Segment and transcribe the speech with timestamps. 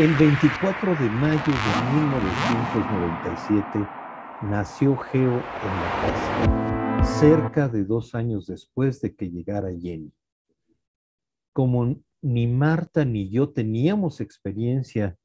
[0.00, 3.86] El 24 de mayo de 1997
[4.44, 10.10] nació Geo en la casa, cerca de dos años después de que llegara Jenny.
[11.52, 15.18] Como ni Marta ni yo teníamos experiencia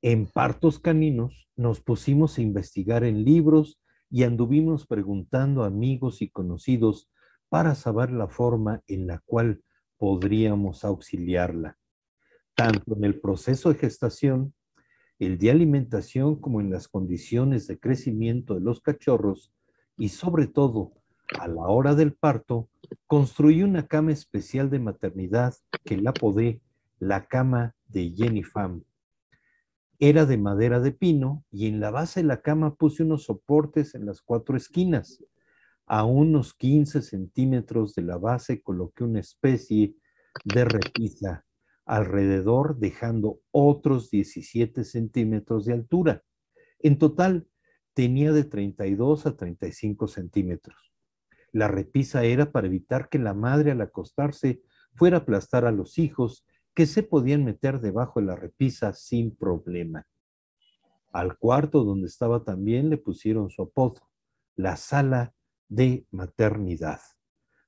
[0.00, 6.30] en partos caninos, nos pusimos a investigar en libros y anduvimos preguntando a amigos y
[6.30, 7.10] conocidos
[7.48, 9.64] para saber la forma en la cual
[9.98, 11.76] podríamos auxiliarla
[12.54, 14.54] tanto en el proceso de gestación,
[15.18, 19.52] el de alimentación, como en las condiciones de crecimiento de los cachorros
[19.96, 20.92] y sobre todo
[21.38, 22.68] a la hora del parto,
[23.06, 26.60] construí una cama especial de maternidad que la apodé
[26.98, 28.82] la cama de Jenny Fam.
[29.98, 33.94] Era de madera de pino y en la base de la cama puse unos soportes
[33.94, 35.24] en las cuatro esquinas.
[35.86, 39.94] A unos 15 centímetros de la base coloqué una especie
[40.44, 41.44] de repisa
[41.84, 46.22] alrededor, dejando otros 17 centímetros de altura.
[46.78, 47.46] En total,
[47.94, 50.92] tenía de 32 a 35 centímetros.
[51.52, 54.62] La repisa era para evitar que la madre al acostarse
[54.94, 59.36] fuera a aplastar a los hijos que se podían meter debajo de la repisa sin
[59.36, 60.06] problema.
[61.12, 64.10] Al cuarto donde estaba también le pusieron su apodo,
[64.56, 65.32] la sala
[65.68, 67.00] de maternidad.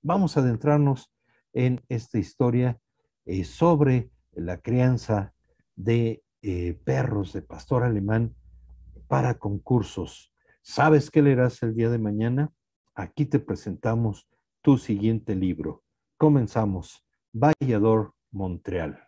[0.02, 1.12] Vamos a adentrarnos
[1.52, 2.80] en esta historia
[3.26, 5.34] eh, sobre la crianza
[5.74, 8.34] de eh, perros de pastor alemán
[9.08, 10.32] para concursos.
[10.62, 12.52] ¿Sabes qué leerás el día de mañana?
[12.94, 14.28] Aquí te presentamos
[14.62, 15.84] tu siguiente libro.
[16.16, 17.04] Comenzamos.
[17.32, 19.05] Vallador, Montreal.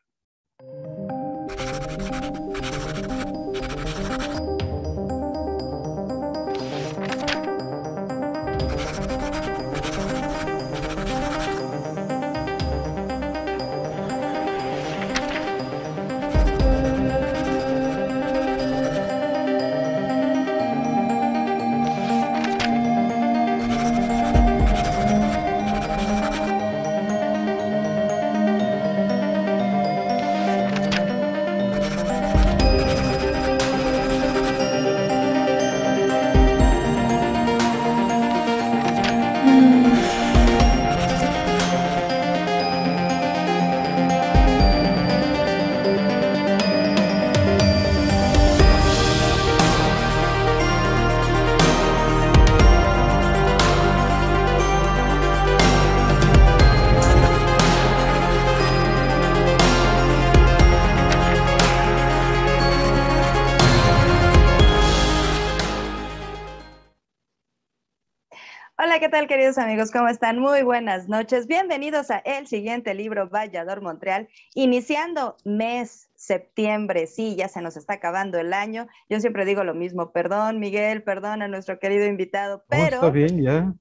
[69.48, 69.90] Queridos amigos?
[69.90, 70.38] ¿Cómo están?
[70.40, 71.46] Muy buenas noches.
[71.46, 77.06] Bienvenidos a el siguiente libro, Vallador Montreal, iniciando mes septiembre.
[77.06, 78.88] Sí, ya se nos está acabando el año.
[79.08, 80.12] Yo siempre digo lo mismo.
[80.12, 82.96] Perdón, Miguel, perdón a nuestro querido invitado, pero...
[82.96, 83.72] está bien, ya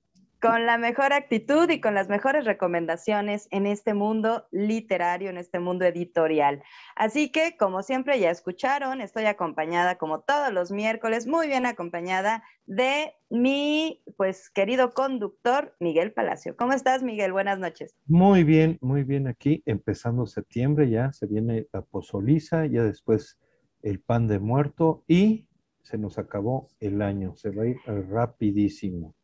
[0.41, 5.59] con la mejor actitud y con las mejores recomendaciones en este mundo literario, en este
[5.59, 6.61] mundo editorial.
[6.95, 12.43] Así que, como siempre ya escucharon, estoy acompañada como todos los miércoles, muy bien acompañada
[12.65, 16.56] de mi, pues, querido conductor, Miguel Palacio.
[16.56, 17.31] ¿Cómo estás, Miguel?
[17.31, 17.95] Buenas noches.
[18.06, 23.39] Muy bien, muy bien aquí, empezando septiembre ya, se viene la pozoliza, ya después
[23.81, 25.47] el pan de muerto y
[25.81, 29.15] se nos acabó el año, se va a ir rapidísimo.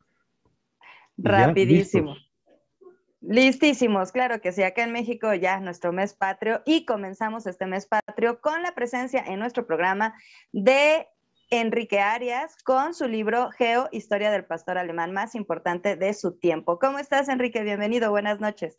[1.17, 2.15] Rapidísimo.
[3.21, 4.63] Listísimos, claro que sí.
[4.63, 9.23] Acá en México ya nuestro mes patrio y comenzamos este mes patrio con la presencia
[9.25, 10.13] en nuestro programa
[10.51, 11.07] de
[11.49, 16.79] Enrique Arias con su libro Geo, Historia del Pastor Alemán más importante de su tiempo.
[16.79, 17.63] ¿Cómo estás, Enrique?
[17.63, 18.77] Bienvenido, buenas noches.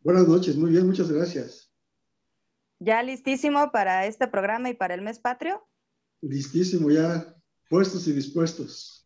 [0.00, 1.70] Buenas noches, muy bien, muchas gracias.
[2.78, 5.68] ¿Ya listísimo para este programa y para el mes patrio?
[6.22, 7.36] Listísimo, ya
[7.68, 9.01] puestos y dispuestos.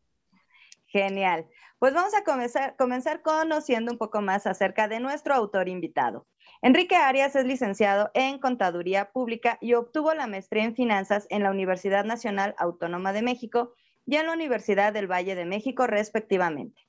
[0.87, 1.47] Genial.
[1.79, 6.27] Pues vamos a comenzar, conociendo un poco más acerca de nuestro autor invitado.
[6.63, 11.51] Enrique Arias es licenciado en Contaduría Pública y obtuvo la maestría en Finanzas en la
[11.51, 13.75] Universidad Nacional Autónoma de México
[14.07, 16.87] y en la Universidad del Valle de México, respectivamente.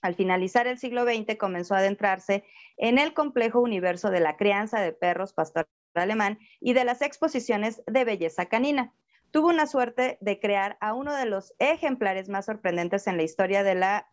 [0.00, 2.44] Al finalizar el siglo XX comenzó a adentrarse
[2.76, 7.82] en el complejo universo de la crianza de perros pastor alemán y de las exposiciones
[7.86, 8.94] de belleza canina.
[9.36, 13.62] Tuvo una suerte de crear a uno de los ejemplares más sorprendentes en la historia
[13.62, 14.08] de la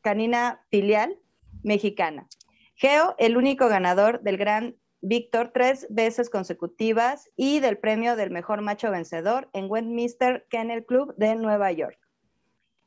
[0.00, 1.18] canina filial
[1.64, 2.28] mexicana.
[2.76, 8.62] Geo, el único ganador del Gran Víctor tres veces consecutivas y del premio del mejor
[8.62, 11.98] macho vencedor en Westminster Kennel Club de Nueva York.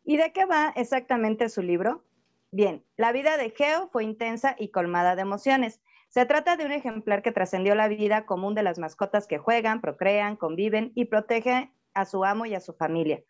[0.05, 2.05] ¿Y de qué va exactamente su libro?
[2.51, 5.81] Bien, la vida de Geo fue intensa y colmada de emociones.
[6.15, 9.81] Se trata de un ejemplar que trascendió la vida común de las mascotas que juegan,
[9.81, 13.21] procrean, conviven y protegen a su amo y a su familia.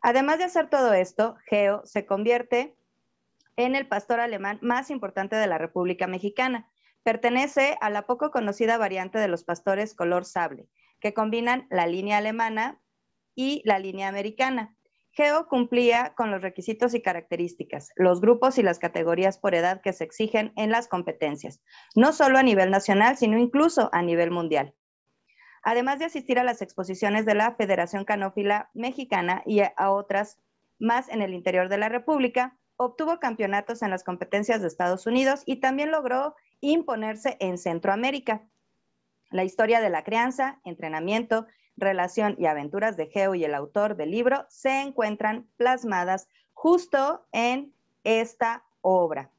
[0.00, 2.74] Además de hacer todo esto, Geo se convierte
[3.54, 6.68] en el pastor alemán más importante de la República Mexicana.
[7.04, 10.66] Pertenece a la poco conocida variante de los pastores color sable,
[10.98, 12.80] que combinan la línea alemana
[13.36, 14.74] y la línea americana.
[15.14, 19.92] Geo cumplía con los requisitos y características, los grupos y las categorías por edad que
[19.92, 21.60] se exigen en las competencias,
[21.94, 24.74] no solo a nivel nacional, sino incluso a nivel mundial.
[25.62, 30.38] Además de asistir a las exposiciones de la Federación Canófila Mexicana y a otras
[30.78, 35.42] más en el interior de la República, obtuvo campeonatos en las competencias de Estados Unidos
[35.44, 38.48] y también logró imponerse en Centroamérica.
[39.30, 44.10] La historia de la crianza, entrenamiento relación y aventuras de Geo y el autor del
[44.10, 47.74] libro se encuentran plasmadas justo en
[48.04, 49.31] esta obra.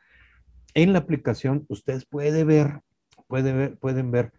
[0.76, 2.82] en la aplicación ustedes pueden ver,
[3.28, 4.32] ver, pueden ver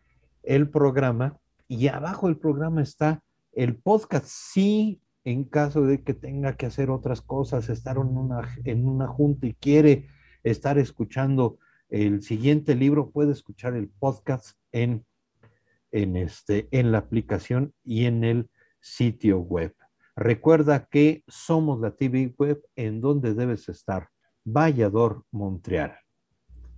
[0.45, 1.37] el programa
[1.67, 4.27] y abajo del programa está el podcast.
[4.29, 9.09] Sí, en caso de que tenga que hacer otras cosas, estar en una, en una
[9.09, 10.07] junta y quiere
[10.45, 15.05] estar escuchando el siguiente libro, puede escuchar el podcast en
[15.97, 18.51] en, este, en la aplicación y en el
[18.81, 19.75] sitio web.
[20.15, 24.09] Recuerda que somos la TV web en donde debes estar.
[24.45, 25.97] Vallador, Montreal.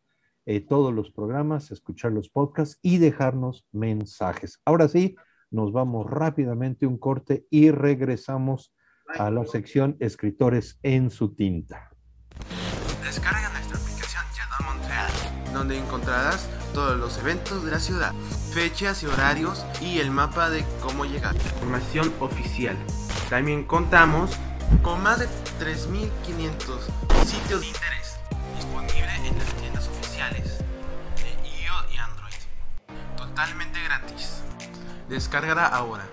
[0.47, 4.63] eh, todos los programas, escuchar los podcasts y dejarnos mensajes.
[4.65, 5.15] Ahora sí,
[5.51, 8.75] nos vamos rápidamente un corte y regresamos
[9.09, 11.90] a la sección Escritores en su tinta.
[15.71, 18.13] Donde encontrarás todos los eventos de la ciudad,
[18.53, 21.37] fechas y horarios y el mapa de cómo llegar.
[21.37, 22.77] Información oficial.
[23.29, 24.33] También contamos
[24.83, 25.27] con más de
[25.61, 26.09] 3.500
[27.25, 28.19] sitios de interés
[28.57, 31.31] disponibles en las tiendas de
[31.63, 32.35] iOS y Android.
[33.17, 34.43] Totalmente gratis.
[35.09, 36.09] Descárgala ahora.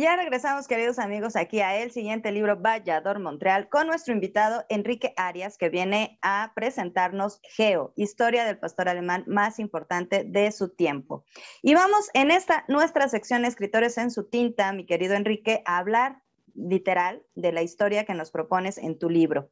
[0.00, 5.12] Ya regresamos, queridos amigos, aquí a el siguiente libro, Vallador Montreal, con nuestro invitado Enrique
[5.18, 11.26] Arias, que viene a presentarnos Geo, historia del pastor alemán más importante de su tiempo.
[11.60, 16.22] Y vamos en esta nuestra sección Escritores en su tinta, mi querido Enrique, a hablar
[16.54, 19.50] literal de la historia que nos propones en tu libro.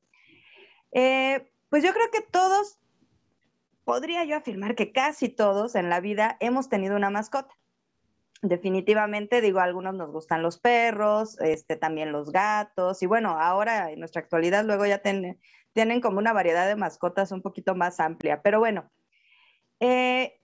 [0.92, 2.80] Eh, pues yo creo que todos,
[3.84, 7.57] podría yo afirmar que casi todos en la vida hemos tenido una mascota.
[8.40, 13.90] Definitivamente, digo, a algunos nos gustan los perros, este, también los gatos, y bueno, ahora
[13.90, 18.40] en nuestra actualidad luego ya tienen como una variedad de mascotas un poquito más amplia.
[18.42, 18.88] Pero bueno,
[19.80, 20.40] eh,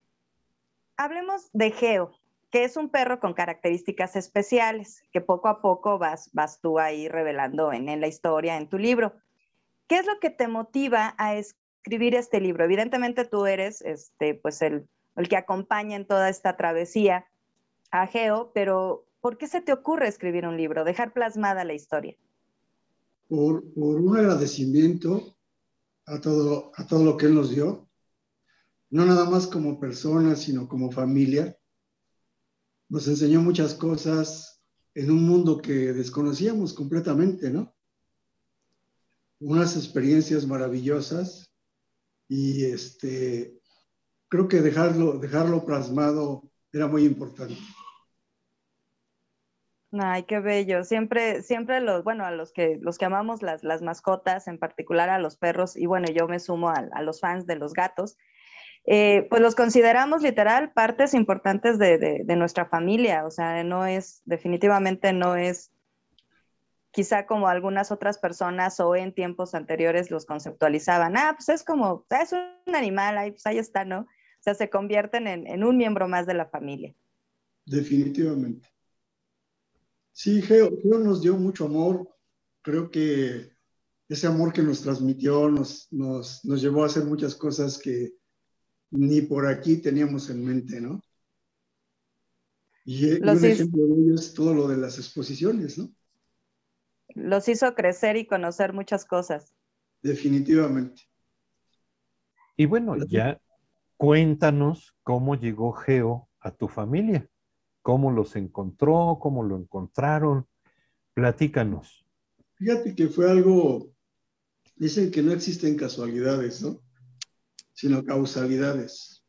[0.97, 2.11] hablemos de Geo,
[2.51, 6.29] que es un perro con características especiales, que poco a poco vas,
[6.61, 9.13] tú ahí revelando en, la historia, en tu libro.
[9.87, 12.63] ¿Qué es lo que te motiva a escribir este libro?
[12.65, 14.87] Evidentemente tú eres este, pues el
[15.27, 17.25] que acompaña en toda esta travesía
[17.91, 22.15] a Geo, pero ¿por qué se te ocurre escribir un libro, dejar plasmada la historia?
[23.27, 25.35] Por, por un agradecimiento
[26.05, 27.87] a todo, a todo lo que él nos dio,
[28.89, 31.55] no nada más como persona, sino como familia.
[32.89, 34.61] Nos enseñó muchas cosas
[34.95, 37.73] en un mundo que desconocíamos completamente, ¿no?
[39.39, 41.51] unas experiencias maravillosas
[42.27, 43.57] y este,
[44.27, 47.57] creo que dejarlo, dejarlo plasmado era muy importante.
[49.91, 50.83] Ay, qué bello.
[50.83, 55.09] Siempre, siempre los, bueno, a los que, los que amamos las, las mascotas, en particular
[55.09, 58.17] a los perros, y bueno, yo me sumo a, a los fans de los gatos,
[58.85, 63.25] eh, pues los consideramos literal partes importantes de, de, de, nuestra familia.
[63.25, 65.71] O sea, no es, definitivamente no es
[66.91, 72.05] quizá como algunas otras personas o en tiempos anteriores los conceptualizaban, ah, pues es como,
[72.09, 74.01] es un animal, ahí, pues ahí está, ¿no?
[74.01, 76.93] O sea, se convierten en, en un miembro más de la familia.
[77.65, 78.67] Definitivamente.
[80.11, 82.09] Sí, Geo, Geo, nos dio mucho amor.
[82.61, 83.51] Creo que
[84.07, 88.13] ese amor que nos transmitió nos, nos, nos llevó a hacer muchas cosas que
[88.91, 91.01] ni por aquí teníamos en mente, ¿no?
[92.85, 95.93] Y, y un ejemplo de ello es todo lo de las exposiciones, ¿no?
[97.15, 99.53] los hizo crecer y conocer muchas cosas.
[100.01, 101.03] Definitivamente.
[102.55, 103.39] Y bueno, ya
[103.97, 107.27] cuéntanos cómo llegó Geo a tu familia,
[107.89, 110.45] cómo los encontró, cómo lo encontraron.
[111.15, 112.05] Platícanos.
[112.53, 113.91] Fíjate que fue algo,
[114.75, 116.79] dicen que no existen casualidades, ¿no?
[117.73, 119.23] Sino causalidades.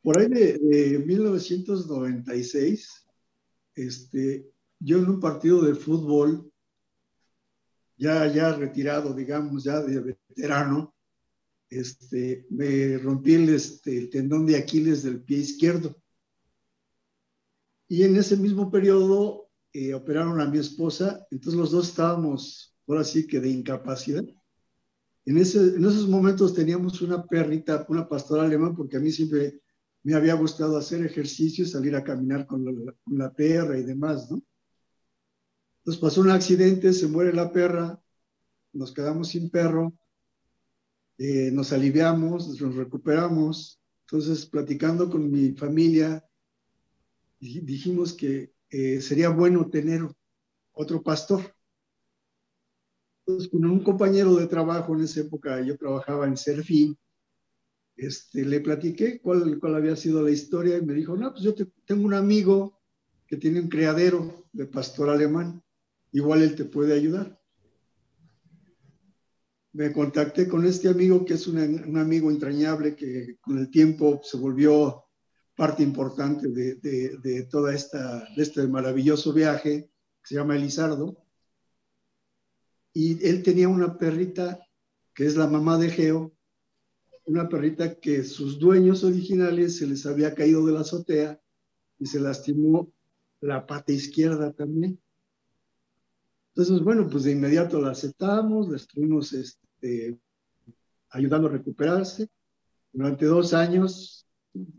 [0.00, 3.06] Por ahí de, de 1996,
[3.74, 6.50] este, yo en un partido de fútbol,
[7.98, 10.94] ya, ya retirado, digamos, ya de veterano,
[11.68, 15.94] este, me rompí el, este, el tendón de Aquiles del pie izquierdo.
[17.88, 23.04] Y en ese mismo periodo eh, operaron a mi esposa, entonces los dos estábamos, ahora
[23.04, 24.24] sí que de incapacidad.
[25.24, 29.60] En, ese, en esos momentos teníamos una perrita, una pastora alemán, porque a mí siempre
[30.02, 34.30] me había gustado hacer ejercicio, salir a caminar con la, con la perra y demás,
[34.30, 34.42] ¿no?
[35.78, 38.00] Entonces pasó un accidente, se muere la perra,
[38.72, 39.94] nos quedamos sin perro,
[41.18, 43.80] eh, nos aliviamos, nos recuperamos.
[44.02, 46.24] Entonces, platicando con mi familia,
[47.38, 50.02] dijimos que eh, sería bueno tener
[50.72, 51.54] otro pastor.
[53.20, 56.96] Entonces, con un compañero de trabajo en esa época, yo trabajaba en Serfín,
[57.96, 61.54] este, le platiqué cuál, cuál había sido la historia y me dijo, no, pues yo
[61.54, 62.78] te, tengo un amigo
[63.26, 65.62] que tiene un criadero de pastor alemán
[66.12, 67.38] igual él te puede ayudar.
[69.72, 74.20] Me contacté con este amigo que es un, un amigo entrañable que con el tiempo
[74.22, 75.05] se volvió
[75.56, 79.90] parte importante de, de, de de este maravilloso viaje,
[80.22, 81.16] que se llama Elizardo.
[82.92, 84.60] Y él tenía una perrita
[85.14, 86.32] que es la mamá de Geo,
[87.24, 91.40] una perrita que sus dueños originales se les había caído de la azotea
[91.98, 92.92] y se lastimó
[93.40, 95.00] la pata izquierda también.
[96.54, 100.18] Entonces, bueno, pues de inmediato la aceptamos, la estuvimos este,
[101.10, 102.28] ayudando a recuperarse
[102.92, 104.15] durante dos años,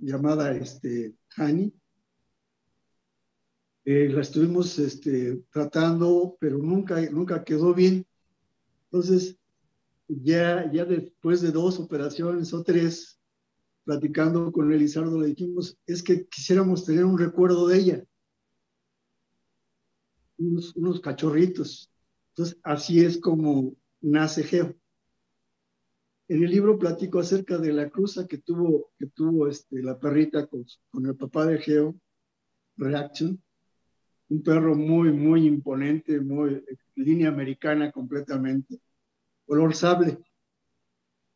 [0.01, 1.73] llamada este, Hani.
[3.85, 8.05] Eh, la estuvimos este, tratando, pero nunca, nunca quedó bien.
[8.85, 9.37] Entonces,
[10.07, 13.19] ya, ya después de dos operaciones o tres,
[13.83, 18.03] platicando con Elizardo, le dijimos, es que quisiéramos tener un recuerdo de ella
[20.37, 21.91] unos, unos cachorritos.
[22.29, 24.75] Entonces, así es como nace Geo.
[26.29, 30.47] En el libro platico acerca de la cruza que tuvo, que tuvo este, la perrita
[30.47, 31.95] con, con el papá de Geo,
[32.75, 33.41] Reaction,
[34.29, 36.63] un perro muy, muy imponente, muy
[36.95, 38.79] línea americana completamente,
[39.45, 40.17] color sable.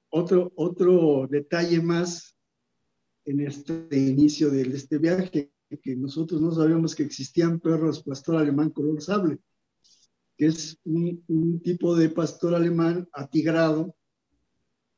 [0.09, 2.35] Otro, otro detalle más
[3.25, 8.71] en este inicio de este viaje que nosotros no sabíamos que existían perros pastor alemán
[8.71, 9.39] color sable.
[10.37, 13.95] que es un, tipo de pastor alemán atigrado,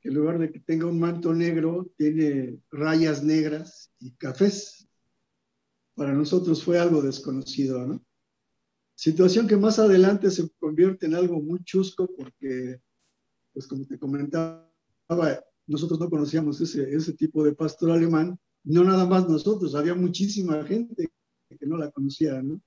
[0.04, 4.86] que en lugar de que tenga un manto negro, tiene rayas negras y cafés.
[5.96, 8.04] Para nosotros fue algo desconocido, ¿no?
[8.96, 12.82] Situación que más adelante se convierte en algo muy chusco porque,
[13.54, 14.70] pues como te comentaba,
[15.68, 20.64] nosotros no conocíamos ese, ese tipo de pastor alemán, no nada más nosotros, había muchísima
[20.66, 21.10] gente
[21.48, 22.62] que no la conocía, ¿no?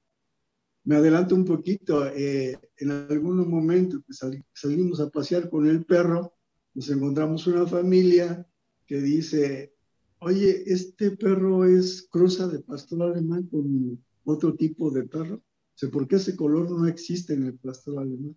[0.85, 4.15] Me adelanto un poquito, eh, en algún momento que
[4.55, 6.36] salimos a pasear con el perro,
[6.77, 8.47] nos encontramos una familia
[8.85, 9.73] que dice,
[10.19, 15.43] oye, este perro es cruza de pastor alemán con otro tipo de perro.
[15.83, 18.37] O ¿por qué ese color no existe en el pastor alemán?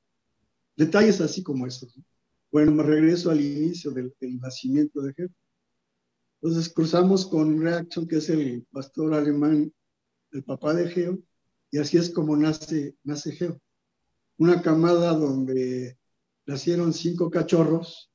[0.78, 1.94] Detalles así como esos.
[2.50, 5.30] Bueno, me regreso al inicio del, nacimiento de Geo.
[6.42, 9.74] Entonces cruzamos con Reaction, que es el pastor alemán,
[10.32, 11.20] el papá de Geo,
[11.72, 13.60] y así es como nace, nace Geo.
[14.38, 15.98] Una camada donde
[16.46, 18.09] nacieron cinco cachorros,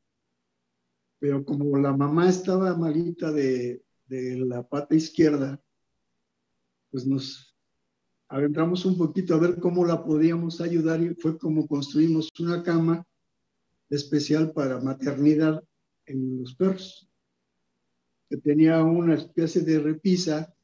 [1.25, 5.59] pero como la mamá estaba malita de, de la pata izquierda,
[6.91, 7.57] pues nos
[8.29, 13.07] adentramos un poquito a ver cómo la podíamos ayudar y fue como construimos una cama
[13.89, 15.65] especial para maternidad
[16.05, 17.09] en los perros,
[18.29, 20.55] que tenía una especie de repisa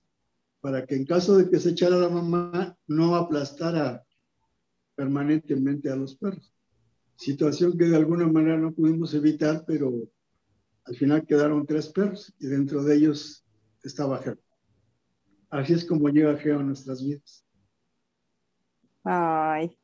[0.60, 4.04] para que en caso de que se echara la mamá, no aplastara
[4.94, 6.52] permanentemente a los perros.
[7.16, 10.06] Situación que de alguna manera no pudimos evitar, pero
[10.90, 13.47] al final quedaron tres perros y dentro de ellos
[13.82, 14.37] estaba Geo.
[15.49, 17.47] Así es como llega Geo a nuestras vidas.
[19.04, 19.78] Ay,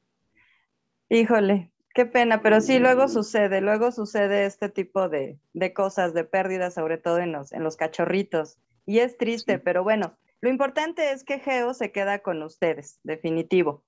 [1.08, 5.38] híjole, Qué pena, pero sí, luego sucede, luego sucede este tipo de,
[5.74, 8.58] cosas, de pérdidas, sobre todo en los, en los cachorritos.
[8.84, 13.82] Y es triste, pero bueno, lo importante es que Geo se queda con ustedes, definitivo.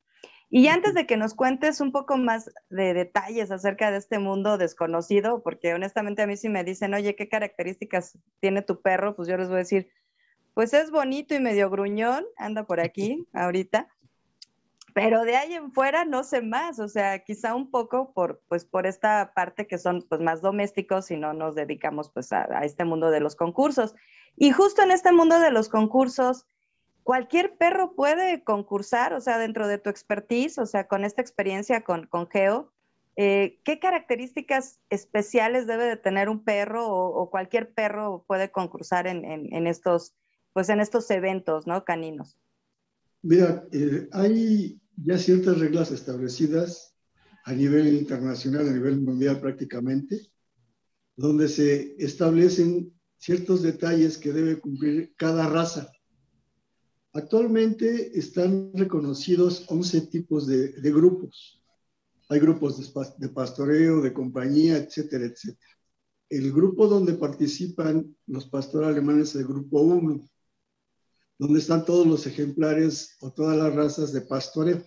[0.51, 4.57] Y antes de que nos cuentes un poco más de detalles acerca de este mundo
[4.57, 9.15] desconocido, porque honestamente a mí si me dicen, oye, ¿qué características tiene tu perro?
[9.15, 9.91] Pues yo les voy a decir,
[10.55, 13.89] pues es bonito y medio gruñón, anda por aquí ahorita
[14.99, 18.65] pero de ahí en fuera no sé más, o sea, quizá un poco por, pues,
[18.65, 22.85] por esta parte que son pues, más domésticos y no nos dedicamos pues, a, este
[22.85, 23.95] mundo de los concursos.
[24.35, 26.47] Y justo en este mundo de los concursos,
[27.09, 31.83] cualquier perro puede concursar, o sea, dentro de tu expertise, o sea, con esta experiencia
[31.83, 32.71] con, con Geo,
[33.16, 39.25] eh, ¿qué características especiales debe de tener un perro o, cualquier perro puede concursar en,
[39.25, 40.12] en, estos,
[40.53, 41.83] pues, en estos eventos, ¿no?
[41.83, 42.37] Caninos.
[43.23, 46.94] Mira, eh, hay ya ciertas reglas establecidas
[47.47, 50.27] a nivel internacional, a nivel mundial prácticamente,
[51.16, 55.90] donde se establecen ciertos detalles que debe cumplir cada raza.
[57.18, 61.61] Actualmente están reconocidos 11 tipos de, grupos.
[62.28, 62.78] Hay grupos
[63.18, 65.68] de, pastoreo, de compañía, etcétera, etcétera.
[66.31, 70.28] El grupo donde participan los pastores alemanes es el grupo 1
[71.38, 74.85] donde están todos los ejemplares o todas las razas de pastoreo.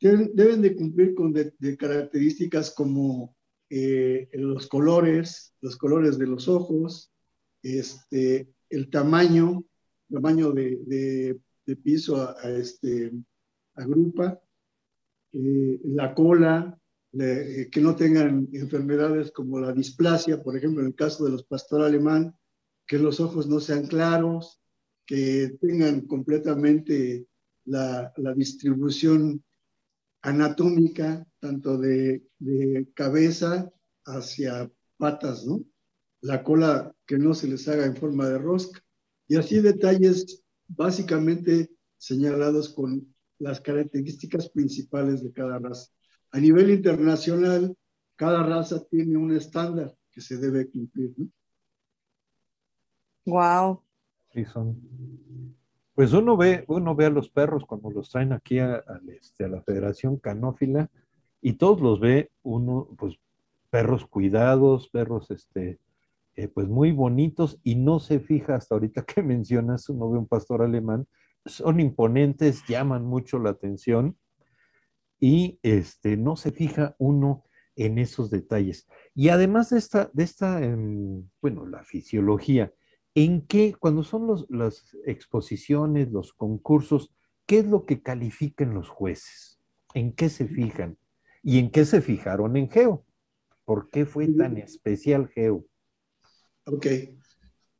[0.00, 1.34] Deben, de cumplir con
[1.76, 3.36] características como
[3.68, 7.12] eh, los colores, los colores de los ojos,
[7.62, 9.64] este, el tamaño,
[10.10, 11.38] tamaño de,
[11.82, 13.12] piso a, este,
[13.74, 14.40] agrupa,
[15.32, 16.76] eh, la cola,
[17.12, 21.44] eh, que no tengan enfermedades como la displasia, por ejemplo, en el caso de los
[21.44, 22.36] pastor alemán,
[22.86, 24.60] que los ojos no sean claros,
[25.06, 27.26] que tengan completamente
[27.64, 29.44] la, distribución
[30.22, 32.22] anatómica, tanto de,
[32.94, 33.70] cabeza
[34.04, 35.64] hacia patas, ¿no?
[36.20, 38.80] La cola que no se les haga en forma de rosca.
[39.30, 45.88] Y así detalles básicamente señalados con las características principales de cada raza.
[46.32, 47.76] A nivel internacional,
[48.16, 51.28] cada raza tiene un estándar que se debe cumplir, ¿no?
[53.26, 53.84] Wow.
[54.32, 54.76] Sí, son.
[55.94, 58.82] Pues uno ve, uno ve a los perros cuando los traen aquí a,
[59.16, 60.90] este, a la Federación Canófila
[61.40, 63.14] y todos los ve uno, pues
[63.70, 65.78] perros cuidados, perros este,
[66.36, 70.26] eh, pues muy bonitos y no se fija hasta ahorita que mencionas, uno ve un
[70.26, 71.06] pastor alemán,
[71.46, 74.16] son imponentes, llaman mucho la atención
[75.18, 77.44] y este, no se fija uno
[77.76, 78.86] en esos detalles.
[79.14, 82.72] Y además de esta, de esta em, bueno, la fisiología,
[83.14, 87.12] ¿En qué, cuando son las exposiciones, los concursos,
[87.44, 89.60] qué es lo que califican los jueces?
[89.94, 90.96] ¿En qué se fijan?
[91.42, 93.04] ¿Y en qué se fijaron en Geo?
[93.64, 95.64] ¿Por qué fue tan especial Geo?
[96.72, 96.86] Ok.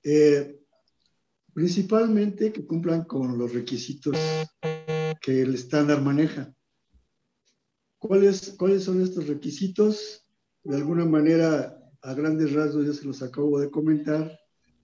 [0.02, 0.60] Eh,
[1.52, 4.16] principalmente que cumplan con los requisitos
[5.20, 6.52] que el estándar maneja.
[8.00, 10.26] ¿cuáles, ¿cuáles son estos requisitos?
[10.64, 14.36] De alguna manera, a grandes rasgos ya se los acabo de comentar,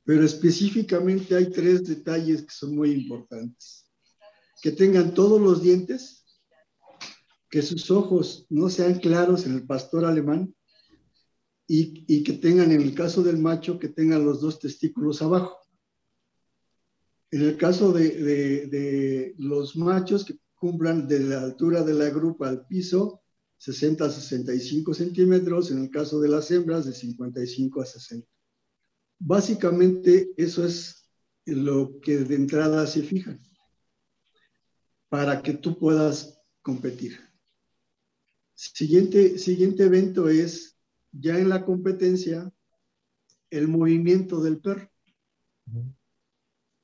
[0.05, 3.91] pero específicamente hay tres detalles que son muy importantes.
[4.63, 6.25] Que tengan todos los dientes,
[7.51, 10.55] que sus ojos no sean claros en el pastor alemán
[11.67, 15.59] y, y que tengan, en el caso del macho, que tengan los dos testículos abajo.
[17.31, 22.11] En el caso de, de, de los machos, que cumplan de la altura de la
[22.11, 23.23] grupa al piso
[23.59, 28.29] 60 a 65 centímetros, en el caso de las hembras de 55 a 60.
[29.19, 31.11] Básicamente eso es
[31.47, 33.41] lo que de entrada se fijan
[35.09, 37.19] para que tú puedas competir.
[38.55, 40.76] Siguiente, siguiente evento es
[41.21, 42.53] ya en la competencia
[43.51, 44.91] el movimiento del perro.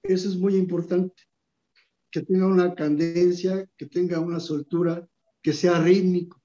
[0.02, 1.22] Eso es muy importante,
[2.10, 5.08] que tenga una cadencia, que tenga una soltura,
[5.42, 6.42] que sea rítmico,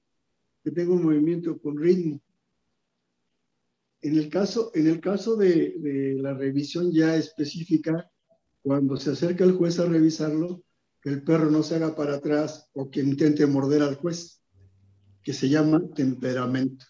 [0.62, 2.20] que tenga un movimiento con ritmo.
[4.00, 8.08] En el caso, en el caso de, de la revisión ya específica,
[8.62, 10.62] cuando se acerca el juez a revisarlo,
[11.00, 14.40] que el perro no se haga para atrás o que intente morder al juez,
[15.22, 16.86] que se llama temperamento.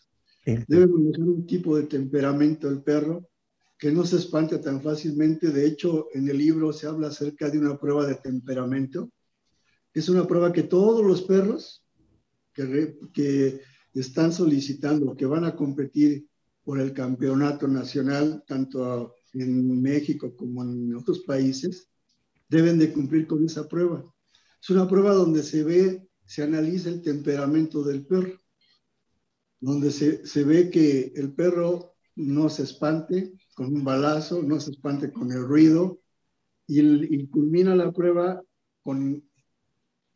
[0.67, 3.29] Debe manejar un tipo de temperamento el perro
[3.79, 5.51] que no se espante tan fácilmente.
[5.51, 9.11] De hecho, en el libro se habla acerca de una prueba de temperamento.
[9.93, 11.85] Es una prueba que todos los perros
[12.55, 13.61] que, que
[13.93, 16.27] están solicitando, que van a competir
[16.65, 21.89] por el campeonato nacional, tanto en México como en otros países,
[22.49, 24.03] deben de cumplir con esa prueba.
[24.61, 28.39] Es una prueba donde se ve, se analiza el temperamento del perro,
[29.61, 34.73] donde se, se ve que el perro no se espante con un balazo, no se
[34.73, 36.01] espante con el ruido,
[36.69, 38.43] y, culmina la prueba
[38.83, 39.25] con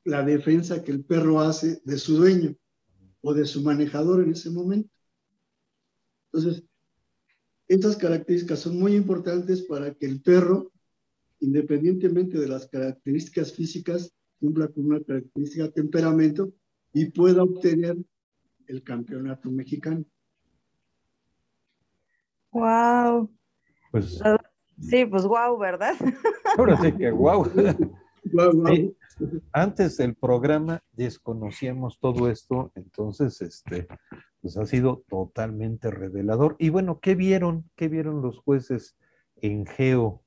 [0.05, 2.55] la defensa que el perro hace de su dueño
[3.23, 4.91] o de su manejador en ese momento.
[6.31, 6.65] Entonces,
[7.69, 10.73] estas características son muy importantes para que el perro,
[11.41, 16.53] independientemente de las características físicas, cumpla con una característica temperamento
[16.93, 17.97] y pueda obtener
[18.66, 20.05] el campeonato mexicano.
[22.53, 23.31] Wow.
[23.90, 24.20] Pues,
[24.81, 25.94] Sí, pues wow, ¿verdad?
[26.59, 27.12] ahora sí que.
[28.66, 28.96] Sí,
[29.53, 33.87] antes del programa desconocíamos todo esto, entonces este,
[34.40, 36.57] pues ha sido totalmente revelador.
[36.59, 37.70] Y bueno, ¿qué vieron?
[37.77, 38.96] ¿Qué vieron los jueces
[39.37, 40.22] en Geo?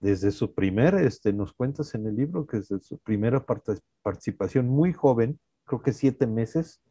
[0.00, 4.68] Desde su primer, este, nos cuentas en el libro que desde su primera part- participación
[4.68, 6.82] muy joven, creo que siete meses,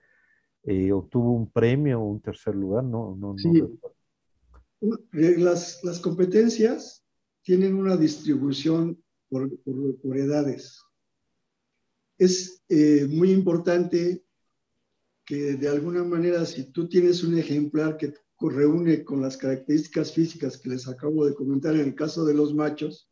[0.63, 3.62] eh, obtuvo un premio, un tercer lugar, no, no, no Sí.
[5.13, 7.06] Eh, Las, las competencias
[7.41, 10.82] tienen una distribución por, por- por edades.
[12.17, 14.23] Es eh, muy importante
[15.26, 20.58] que de alguna manera, si tú tienes un ejemplar que reúne con las características físicas
[20.58, 23.10] que les acabo de comentar en el caso de los machos,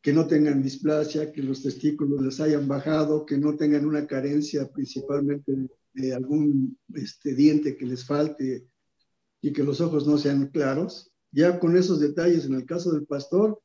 [0.00, 4.66] que no tengan displasia, que los testículos les hayan bajado, que no tengan una carencia
[4.72, 8.66] principalmente de, de algún este, diente que les falte
[9.42, 11.12] y que los ojos no sean claros.
[11.32, 13.60] Ya con esos detalles, en el caso del pastor,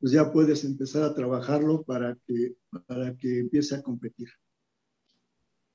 [0.00, 2.54] pues ya puedes empezar a trabajarlo para que,
[2.86, 4.28] para que empiece a competir.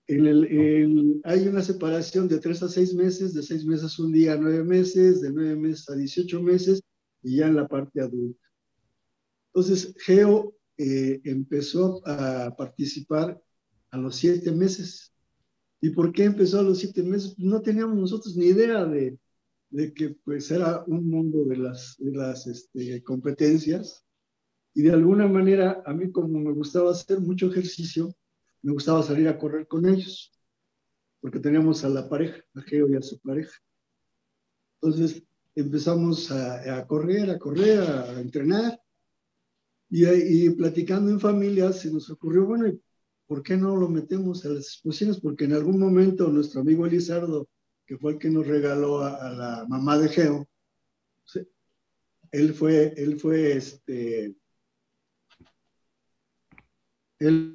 [0.07, 4.33] El- el- hay una separación de tres a seis meses, de seis meses un día
[4.33, 6.81] a nueve meses, de nueve meses a 18 meses
[7.23, 8.39] y ya en la parte adulta.
[9.53, 13.41] Entonces, Geo eh, empezó a participar
[13.91, 15.13] a los siete meses.
[15.81, 17.35] ¿Y por qué empezó a los siete meses?
[17.35, 19.17] Pues no teníamos nosotros ni idea de,
[19.69, 24.03] de que pues era un mundo de las, de las este, competencias.
[24.73, 28.13] Y de alguna manera, a mí como me gustaba hacer mucho ejercicio,
[28.61, 30.31] me gustaba salir a correr con ellos,
[31.19, 33.53] porque teníamos a la pareja, a Geo y a su pareja.
[34.81, 35.23] Entonces
[35.55, 38.79] empezamos a, a correr, a correr, a entrenar.
[39.89, 42.79] Y, y platicando en familia se nos ocurrió, bueno, ¿y
[43.27, 45.19] ¿por qué no lo metemos a las exposiciones?
[45.19, 47.47] Porque en algún momento nuestro amigo Elizardo,
[47.85, 50.49] que fue el que nos regaló a, la mamá de Geo,
[52.31, 54.35] él fue, él fue este,
[57.19, 57.53] él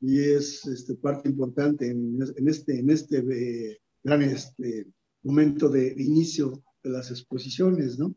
[0.00, 4.86] y es este, parte importante en, en este, en este eh, gran este,
[5.22, 8.14] momento de, de inicio de las exposiciones, ¿no?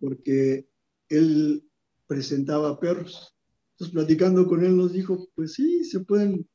[0.00, 0.68] Porque
[1.08, 1.64] él
[2.06, 3.36] presentaba perros.
[3.80, 6.46] Entonces, platicando con él, nos dijo, pues sí, se pueden,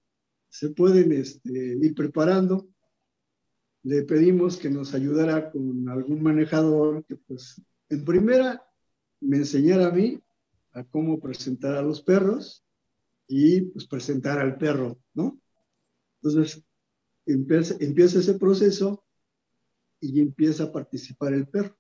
[0.48, 2.68] se pueden este, ir preparando.
[3.82, 7.60] Le pedimos que nos ayudara con algún manejador que, pues,
[7.90, 8.64] en primera,
[9.22, 10.22] me enseñara a mí
[10.74, 12.64] a cómo presentar a los perros
[13.28, 15.42] y pues presentar al perro, ¿no?
[16.22, 16.64] Entonces,
[17.26, 19.04] empieza ese proceso
[20.00, 21.76] y empieza a participar el perro.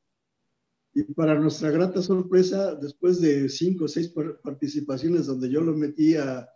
[0.97, 6.15] Y para nuestra grata sorpresa, después de cinco o seis participaciones donde yo lo metí
[6.15, 6.49] a,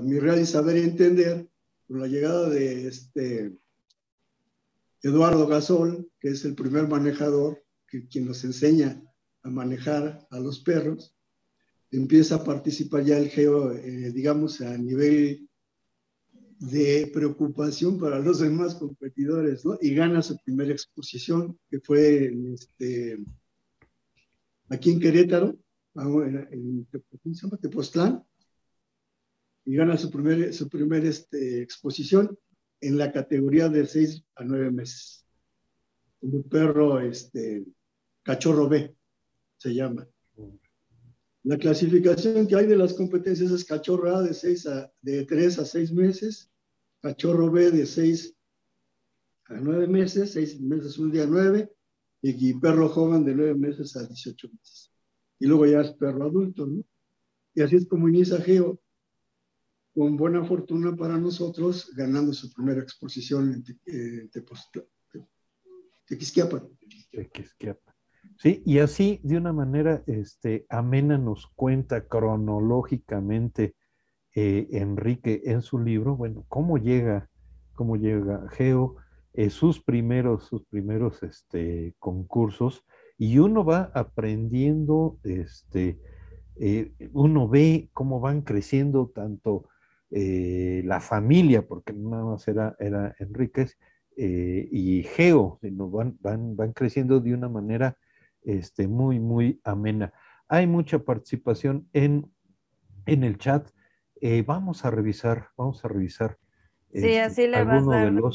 [0.00, 1.48] mi real y saber y entender,
[1.88, 3.52] con la llegada de este
[5.02, 9.02] Eduardo Gasol, que es el primer manejador, que, quien nos enseña
[9.42, 11.12] a manejar a los perros,
[11.90, 15.48] empieza a participar ya el geo, eh, digamos, a nivel
[16.60, 19.76] de preocupación para los demás competidores, ¿no?
[19.80, 23.18] Y gana su primera exposición, que fue en este,
[24.68, 25.58] aquí en Querétaro,
[25.94, 26.86] en.
[27.60, 28.24] Tepoztlán,
[29.64, 32.38] y gana su primera su primer, este, exposición
[32.80, 35.24] en la categoría de 6 a 9 meses.
[36.20, 37.64] Un perro, este,
[38.22, 38.94] cachorro B,
[39.56, 40.06] se llama.
[41.44, 45.58] La clasificación que hay de las competencias es cachorro A de, 6 a, de 3
[45.58, 46.50] a 6 meses,
[47.00, 48.34] cachorro B de 6
[49.46, 51.73] a 9 meses, 6 meses, un día 9,
[52.26, 54.90] y perro joven de 9 meses a 18 meses.
[55.38, 56.82] Y luego ya es perro adulto, ¿no?
[57.54, 58.80] Y así es como inicia Geo,
[59.94, 64.30] con buena fortuna para nosotros, ganando su primera exposición en
[66.06, 66.66] Tequisquiapa.
[67.10, 67.94] Tequisquiapa.
[68.38, 73.76] Sí, y así de una manera este, amena nos cuenta cronológicamente
[74.34, 77.30] eh, Enrique en su libro, bueno, cómo llega,
[77.74, 78.96] cómo llega Geo,
[79.34, 82.84] eh, sus primeros, sus primeros este, concursos,
[83.18, 86.00] y uno va aprendiendo, este,
[86.56, 89.68] eh, uno ve cómo van creciendo tanto
[90.10, 93.76] la familia, porque nada más era, era Enríquez,
[94.16, 97.98] y Geo, van, van, van creciendo de una manera
[98.44, 100.12] este, muy, muy amena.
[100.48, 102.30] Hay mucha participación en,
[103.06, 103.70] en el chat.
[104.20, 106.38] Eh, vamos a revisar, vamos a revisar.
[106.94, 108.30] Sí, este, así le vas dando,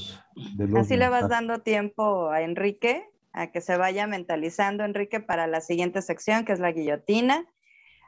[0.77, 5.61] así le vas dando tiempo a Enrique a que se vaya mentalizando, Enrique, para la
[5.61, 7.45] siguiente sección, que es la guillotina.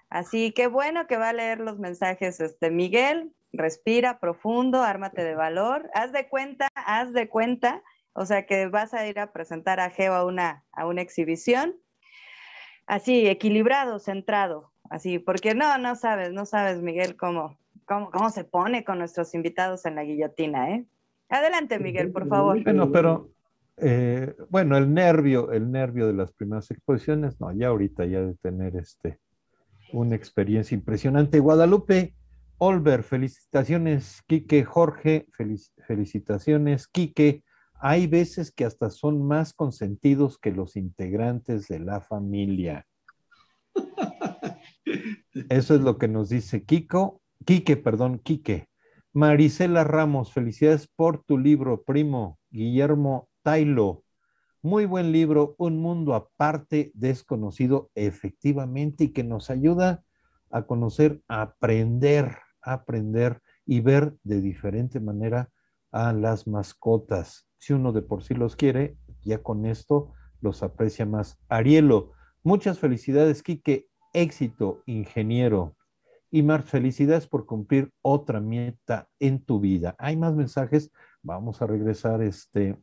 [0.10, 3.32] Así que bueno que va a leer los mensajes este Miguel.
[3.54, 5.90] Respira profundo, ármate de valor.
[5.94, 7.82] Haz de cuenta, haz de cuenta.
[8.14, 11.76] O sea que vas a ir a presentar a Geo a una, a una exhibición
[12.92, 17.58] así, equilibrado, centrado, así, porque no, no sabes, no sabes, Miguel, cómo,
[17.92, 20.86] cómo, cómo se pone con nuestros invitados en la guillotina, ¿eh?
[21.28, 22.64] Adelante, Miguel, por favor.
[22.64, 23.30] Bueno, pero,
[23.78, 28.36] eh, bueno, el nervio, el nervio de las primeras exposiciones, no, ya ahorita ya de
[28.36, 29.20] tener este,
[29.92, 31.40] una experiencia impresionante.
[31.40, 32.16] Guadalupe,
[32.58, 35.28] Olver, felicitaciones, Quique, Jorge,
[35.88, 37.44] felicitaciones, Quique,
[37.80, 42.86] hay veces que hasta son más consentidos que los integrantes de la familia.
[45.50, 48.68] Eso es lo que nos dice Kiko, Quique, perdón, Quique.
[49.14, 52.40] Marisela Ramos, felicidades por tu libro, primo.
[52.52, 54.04] Guillermo Tailo,
[54.62, 60.04] muy buen libro, Un mundo aparte, desconocido, efectivamente, y que nos ayuda
[60.52, 65.50] a conocer, a aprender, a aprender y ver de diferente manera
[65.92, 71.06] a las mascotas si uno de por sí los quiere, ya con esto los aprecia
[71.06, 71.40] más.
[71.48, 72.12] Arielo,
[72.44, 75.76] muchas felicidades, Quique, éxito, ingeniero.
[76.32, 79.96] Y Mar, felicidades por cumplir otra meta en tu vida.
[80.00, 80.92] Hay más mensajes,
[81.22, 82.78] vamos a regresar este,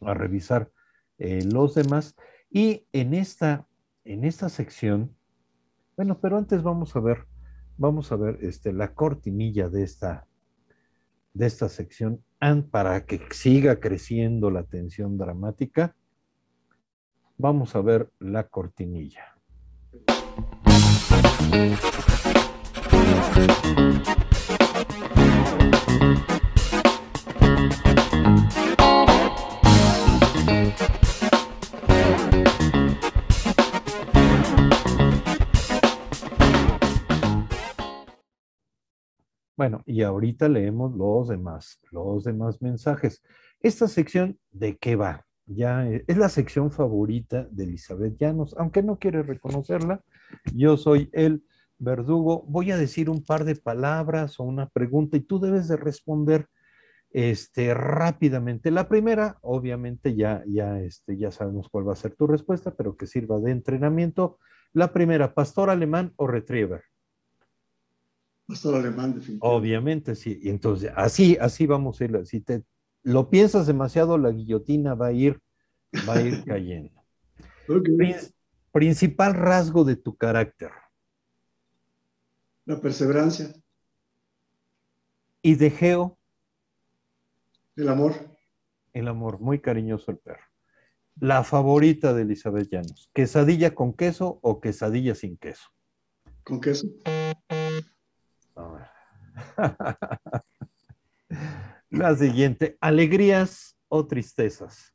[0.00, 0.70] a revisar
[1.18, 2.14] eh, los demás.
[2.48, 3.66] Y en esta,
[4.04, 5.14] en esta sección,
[5.96, 7.26] bueno, pero antes vamos a ver,
[7.76, 10.26] vamos a ver este, la cortinilla de esta,
[11.34, 12.22] de esta sección
[12.70, 15.94] para que siga creciendo la tensión dramática,
[17.36, 19.36] vamos a ver la cortinilla.
[39.60, 43.22] Bueno, y ahorita leemos los demás, los demás mensajes.
[43.60, 45.26] Esta sección, ¿de qué va?
[45.44, 50.02] Ya eh, es la sección favorita de Elizabeth Llanos, aunque no quiere reconocerla.
[50.54, 51.44] Yo soy el
[51.80, 52.44] verdugo.
[52.46, 56.46] Voy a decir un par de palabras o una pregunta y tú debes de responder
[57.10, 58.70] este, rápidamente.
[58.70, 62.96] La primera, obviamente, ya, ya, este, ya sabemos cuál va a ser tu respuesta, pero
[62.96, 64.38] que sirva de entrenamiento.
[64.72, 66.82] La primera, pastor alemán o retriever.
[68.46, 70.38] Pastor alemán, Obviamente, sí.
[70.42, 72.26] Y entonces, así, así vamos a ir.
[72.26, 72.64] Si te
[73.02, 75.40] lo piensas demasiado, la guillotina va a ir,
[76.08, 77.02] va a ir cayendo.
[78.72, 80.70] principal rasgo de tu carácter.
[82.70, 83.52] La perseverancia.
[85.42, 86.16] ¿Y de Geo?
[87.74, 88.14] El amor.
[88.92, 90.44] El amor, muy cariñoso el perro.
[91.16, 95.68] La favorita de Elizabeth Llanos, ¿quesadilla con queso o quesadilla sin queso?
[96.44, 96.86] Con queso.
[101.90, 104.94] La siguiente, ¿alegrías o tristezas?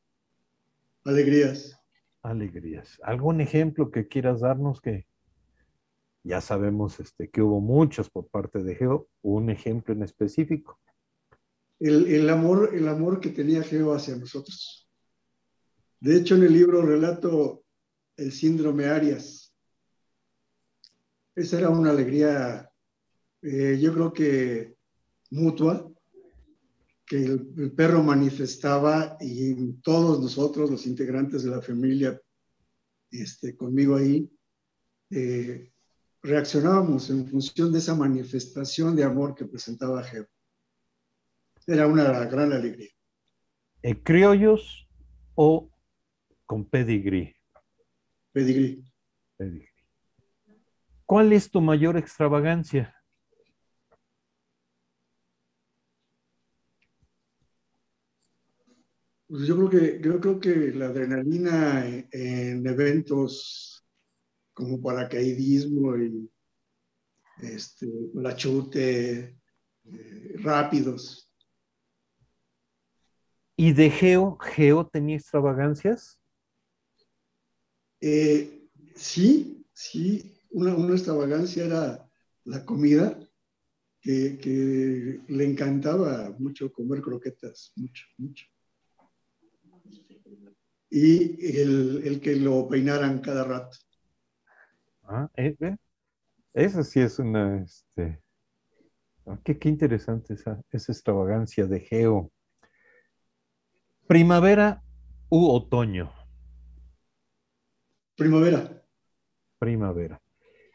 [1.03, 1.77] Alegrías.
[2.21, 3.01] Alegrías.
[3.03, 5.07] ¿Algún ejemplo que quieras darnos que
[6.25, 10.79] ya sabemos este, que hubo muchos por parte de Geo, un ejemplo en específico?
[11.79, 14.89] El, el, amor, el amor que tenía Geo hacia nosotros.
[15.99, 17.63] De hecho, en el libro relato
[18.17, 19.53] el síndrome Arias.
[21.35, 22.71] Esa era una alegría,
[23.43, 24.77] eh, yo creo que
[25.29, 25.91] mutua,
[27.05, 32.19] que el, el, perro manifestaba y todos nosotros, los integrantes de la familia,
[33.11, 34.27] este, conmigo ahí,
[35.11, 35.71] eh,
[36.25, 40.27] reaccionábamos en función de esa manifestación de amor que presentaba Geo.
[41.67, 42.89] Era una gran alegría.
[43.81, 44.87] ¿En criollos
[45.35, 45.69] o
[46.45, 47.35] con pedigrí?
[48.31, 48.83] Pedigrí.
[49.37, 49.67] Pedigrí.
[51.05, 52.95] ¿Cuál es tu mayor extravagancia?
[59.27, 63.74] Pues yo creo que, yo creo que la adrenalina en, en eventos
[64.55, 66.31] como paracaidismo y
[67.41, 69.37] este, la chute,
[69.83, 71.29] eh, rápidos.
[73.57, 74.37] ¿Y de Geo?
[74.37, 76.19] ¿Geo tenía extravagancias?
[78.01, 80.41] Eh, sí, sí.
[80.51, 82.09] Una, una, extravagancia era
[82.45, 83.19] la comida,
[83.99, 88.45] que, que, le encantaba mucho comer croquetas, mucho, mucho.
[90.89, 93.77] Y el, el que lo peinaran cada rato.
[95.07, 95.55] Ah, ¿eh?
[96.53, 98.21] Esa sí es una, este,
[99.25, 102.31] ah, qué, qué, interesante esa, esa extravagancia de Geo.
[104.07, 104.81] Primavera
[105.29, 106.11] u otoño.
[108.15, 108.83] Primavera.
[109.59, 110.21] Primavera.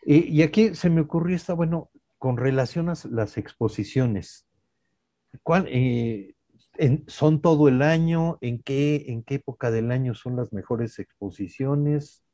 [0.05, 4.47] Y, y, aquí se me ocurrió esta, bueno, con relación a las exposiciones.
[5.43, 6.35] ¿Cuál, eh,
[6.77, 8.39] en, ¿Son todo el año?
[8.41, 12.25] ¿En qué, ¿En qué época del año son las mejores exposiciones?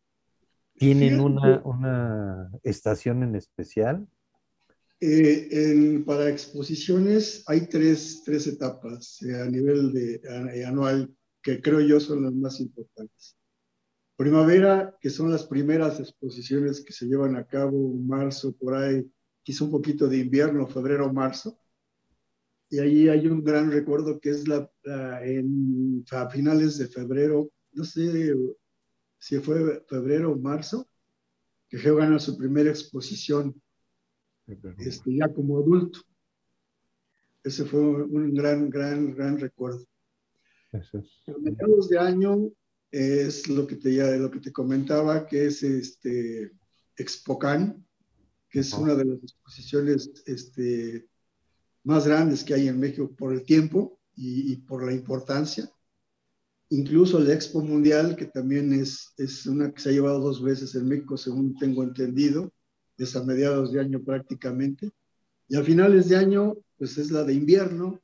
[0.78, 4.06] ¿Tienen una, una, estación en especial?
[5.00, 11.60] Eh, en, para exposiciones hay tres, tres etapas eh, a nivel de, a, anual que
[11.60, 13.36] creo yo son las más importantes.
[14.16, 19.06] Primavera, que son las primeras exposiciones que se llevan a cabo, marzo, por ahí,
[19.42, 21.58] quizá un poquito de invierno, febrero, marzo.
[22.68, 27.50] Y ahí hay un gran recuerdo que es la, la en, a finales de febrero,
[27.72, 28.34] no sé,
[29.18, 30.88] si fue febrero o marzo,
[31.68, 33.60] que Geo gana su primera exposición,
[34.78, 36.00] este, ya como adulto.
[37.42, 39.84] Ese fue un gran, gran, gran recuerdo.
[40.72, 41.22] Eso es.
[41.28, 42.50] A mediados de año
[42.90, 46.52] es lo que te, ya, lo que te comentaba, que es este
[46.96, 47.84] Expocan,
[48.48, 51.08] que es una de las exposiciones este,
[51.84, 55.70] más grandes que hay en México por el tiempo y, y por la importancia
[56.70, 60.74] incluso la Expo Mundial, que también es, es una que se ha llevado dos veces
[60.74, 62.52] en México, según tengo entendido,
[62.98, 64.90] es a mediados de año prácticamente.
[65.48, 68.00] Y a finales de año, pues es la de invierno,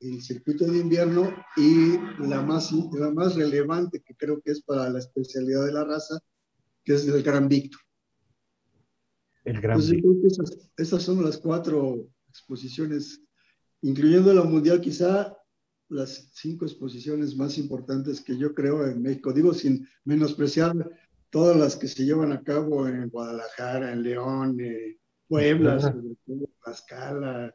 [0.00, 4.90] el circuito de invierno, y la más, la más relevante que creo que es para
[4.90, 6.18] la especialidad de la raza,
[6.84, 7.80] que es el Gran Víctor.
[9.44, 13.22] El Gran Entonces, que esas, esas son las cuatro exposiciones,
[13.82, 15.36] incluyendo la mundial quizá,
[15.88, 19.32] las cinco exposiciones más importantes que yo creo en México.
[19.32, 20.74] Digo sin menospreciar
[21.30, 26.48] todas las que se llevan a cabo en Guadalajara, en León, eh, Puebla, sobre todo,
[26.62, 27.54] Tlaxcala,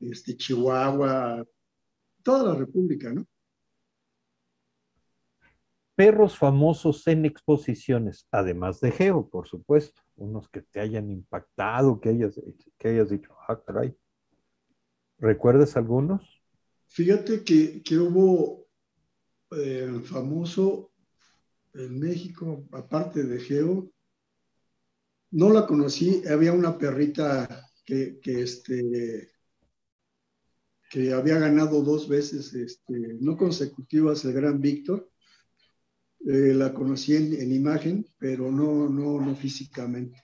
[0.00, 1.44] este, Chihuahua,
[2.22, 3.26] toda la República, ¿no?
[5.94, 12.08] Perros famosos en exposiciones, además de Geo, por supuesto, unos que te hayan impactado, que
[12.08, 12.40] hayas,
[12.78, 13.94] que hayas dicho, ah, caray.
[15.18, 16.39] ¿Recuerdas algunos?
[16.90, 18.66] Fíjate que, que hubo
[19.52, 20.90] eh, famoso
[21.72, 23.92] en México, aparte de Geo,
[25.30, 29.30] no la conocí, había una perrita que, que, este,
[30.90, 35.08] que había ganado dos veces, este, no consecutivas, el Gran Víctor.
[36.26, 40.20] Eh, la conocí en, en, imagen, pero no, no, no físicamente.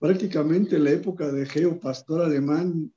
[0.00, 2.92] Prácticamente en la época de Geo, pastor alemán,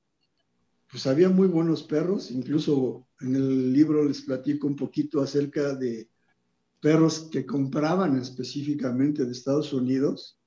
[0.91, 6.09] pues había muy buenos perros, incluso en el libro les platico un poquito acerca de
[6.81, 10.39] perros que compraban específicamente de Estados Unidos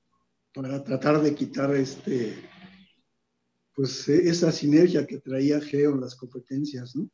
[0.53, 2.35] para tratar de quitar este
[3.75, 7.09] pues e, esa sinergia que traía Geo en las competencias, ¿no?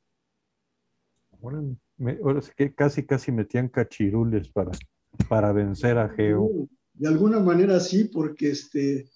[2.22, 4.72] ahora sí que casi, casi metían cachirules para,
[5.30, 6.68] para vencer a Geo.
[6.94, 9.10] De alguna manera sí, porque este,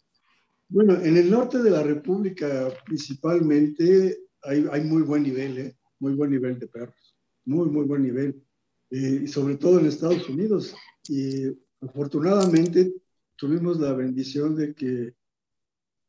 [0.73, 5.77] bueno, en el norte de la República principalmente hay, hay muy buen nivel, ¿eh?
[5.99, 7.15] muy buen nivel de perros,
[7.45, 8.43] muy, muy buen nivel,
[8.89, 10.73] eh, y sobre todo en Estados Unidos.
[11.07, 11.45] Y
[11.79, 12.91] afortunadamente
[13.35, 15.13] tuvimos la bendición de que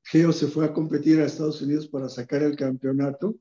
[0.02, 3.36] Geo se fue a competir a Estados Unidos para sacar el campeonato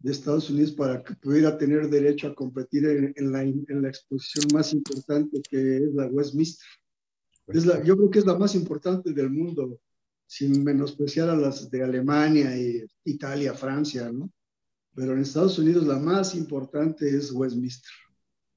[0.00, 4.44] de Estados Unidos para que pudiera tener derecho a competir en, la, en la, exposición
[4.52, 6.66] más importante que es la Westminster.
[7.48, 9.80] Es la, yo creo que es la más importante del mundo,
[10.26, 14.30] sin menospreciar a las de Alemania, y Italia, Francia, ¿no?
[14.94, 17.92] Pero en Estados Unidos la más importante es Westminster.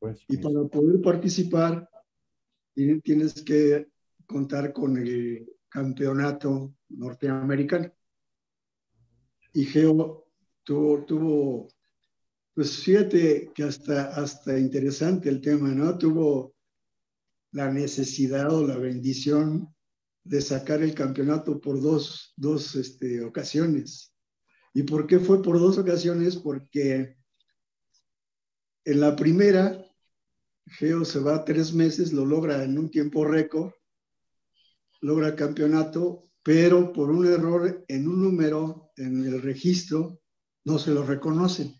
[0.01, 0.39] Westminster.
[0.39, 1.89] Y para poder participar,
[2.73, 3.87] tienes que
[4.25, 7.91] contar con el campeonato norteamericano.
[9.53, 10.25] Y Geo
[10.63, 11.67] tuvo, tuvo,
[12.53, 15.97] pues fíjate que hasta, hasta interesante el tema, ¿no?
[15.97, 16.55] Tuvo
[17.51, 19.73] la necesidad o la bendición
[20.23, 24.13] de sacar el campeonato por dos, dos este, ocasiones.
[24.73, 26.35] ¿Y por qué fue por dos ocasiones?
[26.35, 27.17] Porque
[28.85, 29.83] en la primera,
[30.67, 33.71] Geo se va tres meses, lo logra en un tiempo récord,
[35.01, 40.21] logra campeonato, pero por un error en un número en el registro
[40.65, 41.73] no se lo reconocen.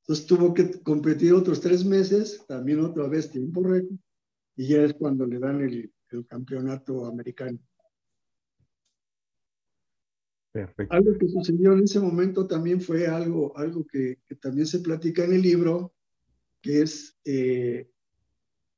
[0.00, 3.96] Entonces tuvo que competir otros tres meses, también otra vez tiempo récord,
[4.56, 7.58] y ya es cuando le dan el, el campeonato americano.
[10.52, 10.94] Perfecto.
[10.94, 15.24] Algo que sucedió en ese momento también fue algo, algo que, que también se platica
[15.24, 15.94] en el libro,
[16.62, 17.90] que es eh,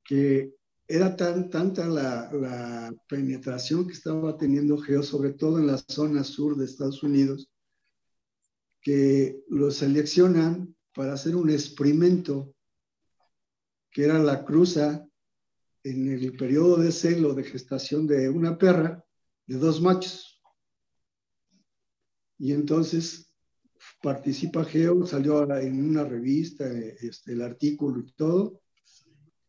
[0.03, 0.55] que
[0.89, 6.25] era tan, tanta la, la, penetración que estaba teniendo Geo, sobre todo en la zona
[6.25, 7.51] sur de Estados Unidos,
[8.81, 12.55] que lo seleccionan para hacer un experimento,
[13.91, 15.06] que era la cruza
[15.87, 19.05] en el periodo de celo de gestación de una perra
[19.47, 20.43] de dos machos.
[22.39, 23.31] Y entonces
[24.03, 28.61] participa Geo, salió en una revista este, el artículo y todo.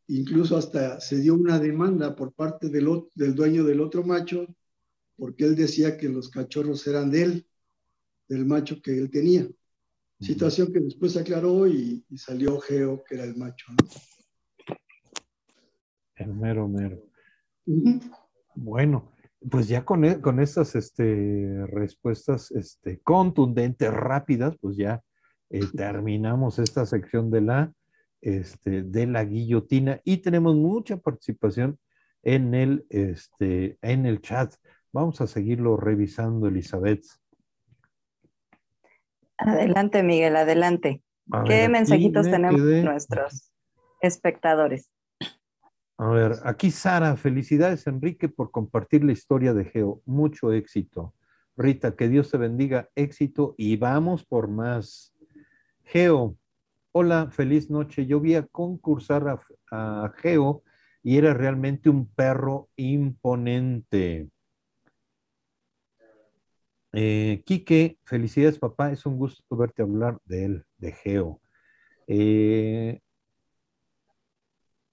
[0.10, 4.46] Incluso hasta se dio una demanda por parte del, del dueño del otro macho,
[5.18, 7.48] porque él decía que los cachorros eran de él,
[8.28, 9.50] del macho que él tenía.
[10.20, 13.66] Situación que después aclaró y, y salió Geo, que era el macho.
[13.72, 14.17] ¿no?
[16.18, 17.02] El mero mero.
[18.56, 19.12] Bueno,
[19.50, 25.02] pues ya con, e, con estas este, respuestas este, contundentes, rápidas, pues ya
[25.50, 27.74] eh, terminamos esta sección de la,
[28.22, 31.78] este, de la guillotina y tenemos mucha participación
[32.24, 34.54] en el, este, en el chat.
[34.92, 37.06] Vamos a seguirlo revisando, Elizabeth.
[39.38, 41.04] Adelante, Miguel, adelante.
[41.46, 43.52] ¿Qué mensajitos tenemos nuestros
[44.02, 44.90] espectadores?
[46.00, 50.02] A ver, aquí Sara, felicidades Enrique por compartir la historia de Geo.
[50.06, 51.16] Mucho éxito.
[51.56, 55.16] Rita, que Dios te bendiga, éxito y vamos por más.
[55.86, 56.38] Geo,
[56.92, 58.06] hola, feliz noche.
[58.06, 59.40] Yo vi a concursar
[59.72, 60.62] a, Geo
[61.02, 64.30] y era realmente un perro imponente.
[66.94, 71.42] Eh, Quique, felicidades papá, es un gusto verte hablar de él, de Geo.
[72.06, 73.02] Eh,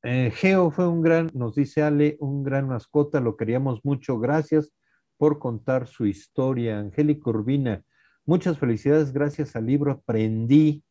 [0.05, 4.19] eh, Geo fue un gran, nos dice Ale, un gran mascota, lo queríamos mucho.
[4.19, 4.71] Gracias
[5.17, 6.79] por contar su historia.
[6.79, 7.83] Angélica Urbina,
[8.27, 9.15] muchas felicidades.
[9.15, 10.85] Gracias al libro aprendí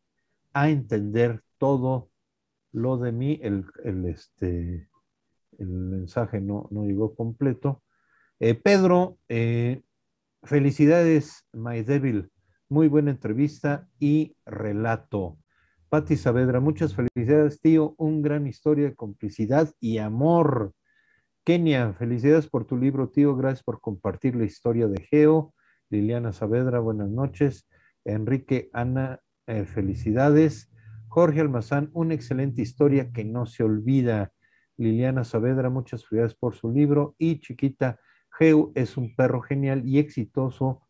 [0.51, 2.09] a entender todo
[2.71, 3.39] lo de mí.
[3.43, 3.65] El,
[4.07, 4.89] este,
[5.59, 7.83] el mensaje no, no llegó completo.
[8.39, 9.83] Eh, Pedro, eh,
[10.41, 12.31] felicidades, My Devil.
[12.67, 15.37] Muy buena entrevista y relato.
[15.93, 17.93] Pati Saavedra, muchas felicidades, tío.
[17.99, 20.73] Un gran historia de complicidad y amor.
[21.43, 23.35] Kenia, felicidades por tu libro, tío.
[23.35, 25.53] Gracias por compartir la historia de Geo.
[25.91, 27.69] Liliana Saavedra, buenas noches.
[28.05, 30.71] Enrique, Ana, eh, felicidades.
[31.09, 34.33] Jorge Almazán, una excelente historia que no se olvida.
[34.77, 37.13] Liliana Saavedra, muchas felicidades por su libro.
[37.19, 37.99] Y chiquita,
[38.31, 40.87] Geo es un perro genial y exitoso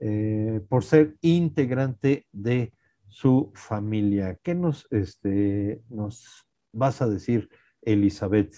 [0.00, 2.72] eh, por ser integrante de
[3.12, 4.38] su familia.
[4.42, 7.50] ¿Qué nos, este, nos vas a decir,
[7.82, 8.54] Elizabeth?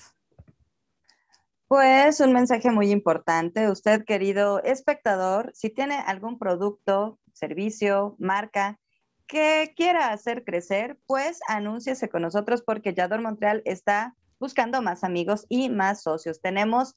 [1.67, 3.69] Pues un mensaje muy importante.
[3.69, 8.79] Usted, querido espectador, si tiene algún producto, servicio, marca
[9.27, 15.47] que quiera hacer crecer, pues anúnciese con nosotros porque Yador Montreal está buscando más amigos
[15.49, 16.41] y más socios.
[16.41, 16.95] Tenemos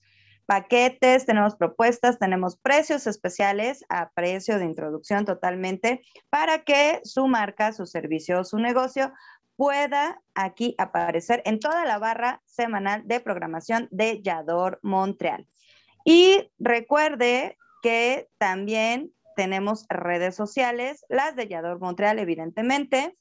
[0.48, 7.74] paquetes, tenemos propuestas, tenemos precios especiales a precio de introducción totalmente para que su marca,
[7.74, 9.14] su servicio su negocio
[9.58, 15.48] pueda aquí aparecer en toda la barra semanal de programación de Yador Montreal.
[16.06, 23.18] Y recuerde que también tenemos redes sociales, las de Yador Montreal, evidentemente.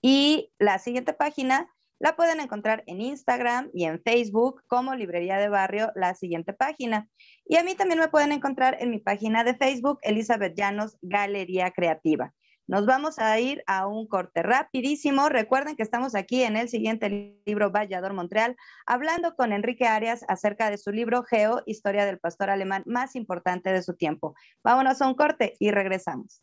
[0.00, 1.70] Y la siguiente página
[2.02, 7.08] la pueden encontrar en Instagram y en Facebook como Librería de Barrio, la siguiente página.
[7.46, 11.70] Y a mí también me pueden encontrar en mi página de Facebook, Elizabeth Llanos Galería
[11.70, 12.34] Creativa.
[12.66, 15.28] Nos vamos a ir a un corte rapidísimo.
[15.28, 20.70] Recuerden que estamos aquí en el siguiente libro Vallador Montreal, hablando con Enrique Arias acerca
[20.70, 24.34] de su libro Geo, Historia del Pastor Alemán más importante de su tiempo.
[24.64, 26.42] Vámonos a un corte y regresamos.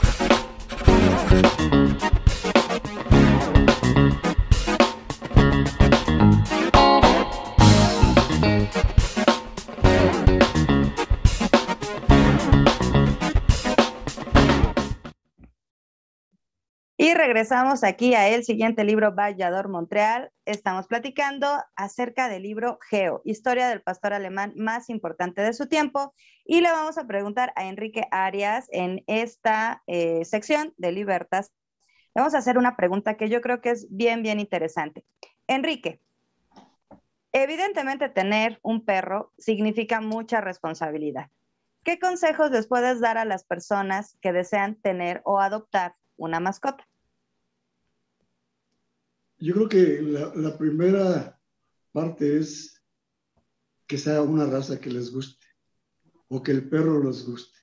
[17.15, 20.31] Regresamos aquí a el siguiente libro, Vallador Montreal.
[20.45, 26.13] Estamos platicando acerca del libro Geo, historia del pastor alemán más importante de su tiempo.
[26.45, 31.51] Y le vamos a preguntar a Enrique Arias en esta eh, sección de Libertas.
[32.13, 35.03] Vamos a hacer una pregunta que yo creo que es bien, bien interesante.
[35.47, 35.99] Enrique,
[37.31, 41.31] evidentemente tener un perro significa mucha responsabilidad.
[41.83, 46.87] ¿Qué consejos les puedes dar a las personas que desean tener o adoptar una mascota?
[49.41, 51.39] Yo creo que la, primera
[51.91, 52.79] parte es
[53.87, 55.47] que sea una raza que les guste
[56.27, 57.57] o que el perro les guste.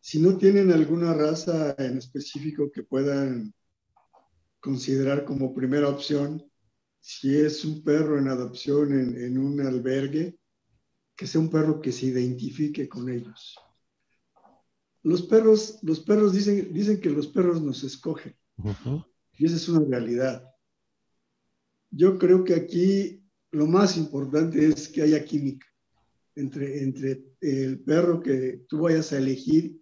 [0.00, 3.54] Si no tienen alguna raza en específico que puedan
[4.60, 6.44] considerar como primera opción,
[7.00, 10.38] si es un perro en adopción en, un albergue,
[11.16, 13.56] que sea un perro que se identifique con ellos.
[15.02, 18.36] Los perros, los perros dicen, dicen que los perros nos escogen.
[19.38, 20.53] Y esa es una realidad.
[21.96, 25.66] Yo creo que aquí lo más importante es que haya química
[26.34, 29.80] entre, entre el perro que tú vayas a elegir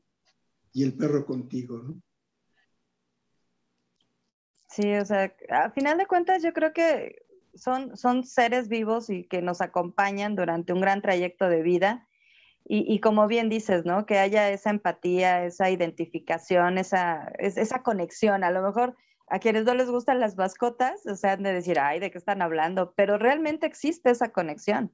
[0.72, 2.02] y el perro contigo, ¿no?
[4.68, 9.24] Sí, o sea, a final de cuentas yo creo que son, son seres vivos y
[9.24, 12.08] que nos acompañan durante un gran trayecto de vida.
[12.64, 14.06] Y, y, como bien dices, ¿no?
[14.06, 18.44] Que haya esa empatía, esa identificación, esa, esa conexión.
[18.44, 18.96] A lo mejor
[19.32, 22.18] a quienes no les gustan las mascotas, o sea, han de decir, ay, ¿de qué
[22.18, 22.92] están hablando?
[22.94, 24.92] Pero realmente existe esa conexión.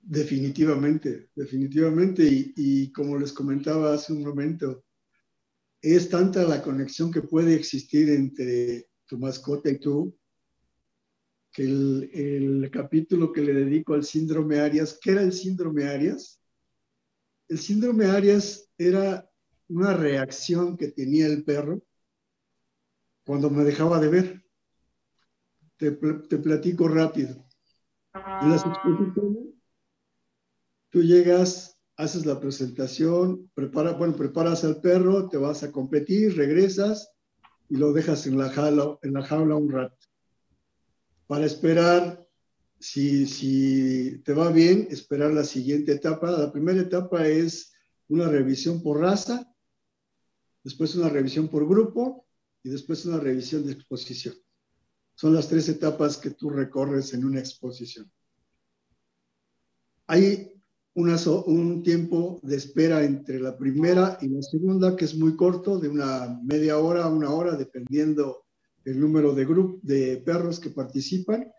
[0.00, 2.22] Definitivamente, definitivamente.
[2.56, 4.82] Y, como les comentaba hace un momento,
[5.82, 10.16] es tanta la conexión que puede existir entre tu mascota y tú,
[11.52, 16.40] que el, el capítulo que le dedico al síndrome Arias, ¿qué era el síndrome Arias?
[17.46, 19.30] El síndrome Arias era
[19.68, 21.82] una reacción que tenía el perro
[23.26, 24.42] cuando me dejaba de ver.
[25.76, 27.44] Te, platico rápido.
[28.14, 29.54] En las exposiciones,
[30.88, 37.10] tú llegas, haces la presentación, prepara, bueno, preparas al perro, te vas a competir, regresas
[37.68, 40.06] y lo dejas en la jaula, en la jaula un rato.
[41.26, 42.24] Para esperar,
[42.78, 46.30] si, si te va bien, esperar la siguiente etapa.
[46.30, 47.74] La primera etapa es
[48.08, 49.52] una revisión por raza,
[50.62, 52.25] después una revisión por grupo
[52.66, 54.34] y después una revisión de exposición.
[55.14, 58.10] Son las tres etapas que tú recorres en una exposición.
[60.08, 60.52] Hay
[60.94, 65.88] un tiempo de espera entre la primera y la segunda que es muy corto, de
[65.88, 68.46] una media hora a una hora, dependiendo
[68.84, 71.52] el número de, grupo, de perros que participan.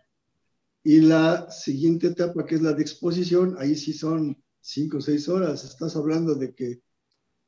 [0.84, 5.30] Y la siguiente etapa, que es la de exposición, ahí sí son cinco o seis
[5.30, 5.64] horas.
[5.64, 6.82] Estás hablando de que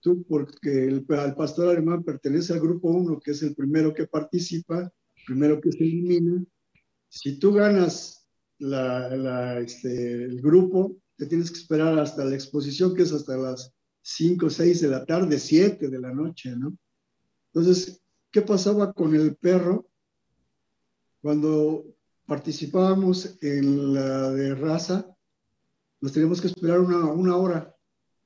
[0.02, 4.92] tú, porque el, pastor alemán pertenece al grupo 1, que es el primero que participa,
[5.26, 6.44] primero que se elimina.
[7.08, 8.28] Si tú ganas
[8.60, 13.74] la, este, el grupo, te tienes que esperar hasta la exposición, que es hasta las
[14.02, 16.78] 5, 6 de la tarde, 7 de la noche, ¿no?
[17.54, 19.90] Entonces, ¿qué pasaba con el perro
[21.22, 21.86] cuando
[22.26, 25.06] participábamos en la de raza?
[26.00, 27.76] Nos teníamos que esperar una, una hora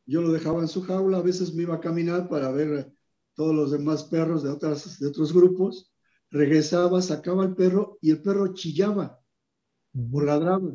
[0.05, 2.91] yo lo dejaba en su jaula, a veces me iba a caminar para ver
[3.33, 5.91] todos los demás perros de, otras, de otros grupos.
[6.29, 9.19] regresaba, sacaba al perro y el perro chillaba
[10.11, 10.73] o ladraba.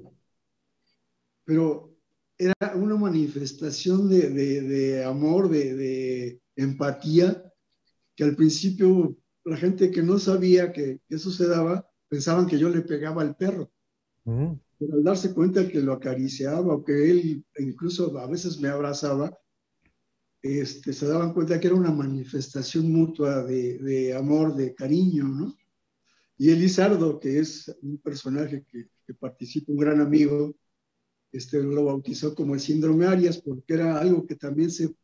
[1.45, 1.97] Pero
[2.37, 7.43] era una manifestación de, amor, de, empatía,
[8.15, 12.69] que al principio la gente que no sabía que eso se daba, pensaban que yo
[12.69, 13.71] le pegaba al perro.
[14.79, 19.37] Pero al darse cuenta que lo acariciaba o que él incluso a veces me abrazaba,
[20.43, 25.57] este, se daban cuenta que era una manifestación mutua de, amor, de cariño, ¿no?
[26.37, 30.55] Y Elizardo, que es un personaje que, participa, un gran amigo,
[31.33, 34.95] este, lo bautizó como el síndrome Arias, porque era algo que también se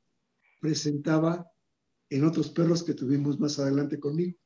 [0.61, 1.51] presentaba
[2.11, 4.39] en otros perros que tuvimos más adelante conmigo.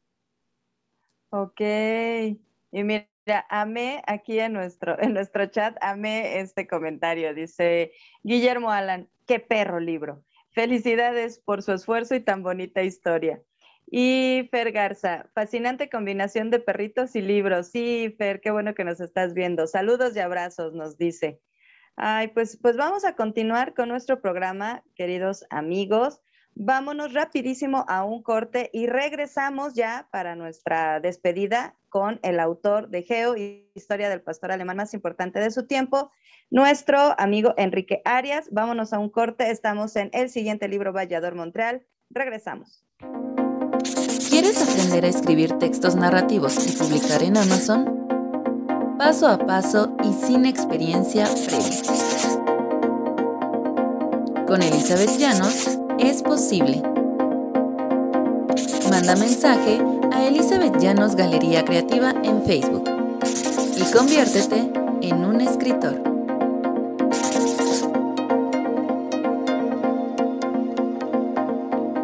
[1.31, 1.61] Ok.
[1.61, 3.09] Y mira,
[3.49, 7.35] amé aquí en nuestro, en nuestro chat, amé este comentario.
[7.35, 10.25] Dice Guillermo Alan, qué perro libro.
[10.53, 13.41] Felicidades por su esfuerzo y tan bonita historia.
[13.91, 17.69] Y Fer Garza, fascinante combinación de perritos y libros.
[17.69, 19.67] Sí, Fer, qué bueno que nos estás viendo.
[19.67, 21.41] Saludos y abrazos, nos dice.
[21.97, 26.21] Ay, pues, pues vamos a continuar con nuestro programa, queridos amigos.
[26.55, 33.03] Vámonos rapidísimo a un corte y regresamos ya para nuestra despedida con el autor de
[33.03, 33.35] Geo,
[33.75, 36.11] Historia del Pastor Alemán más importante de su tiempo,
[36.51, 38.49] nuestro amigo Enrique Arias.
[38.51, 41.87] Vámonos a un corte, estamos en el siguiente libro Vallador Montreal.
[42.11, 42.85] Regresamos.
[44.31, 48.97] ¿Quieres aprender a escribir textos narrativos y publicar en Amazon?
[48.99, 51.83] Paso a paso y sin experiencia previa.
[54.47, 56.83] Con Elizabeth Llanos es posible.
[58.91, 59.79] Manda mensaje
[60.13, 62.85] a Elizabeth Llanos Galería Creativa en Facebook
[63.77, 64.71] y conviértete
[65.03, 66.03] en un escritor.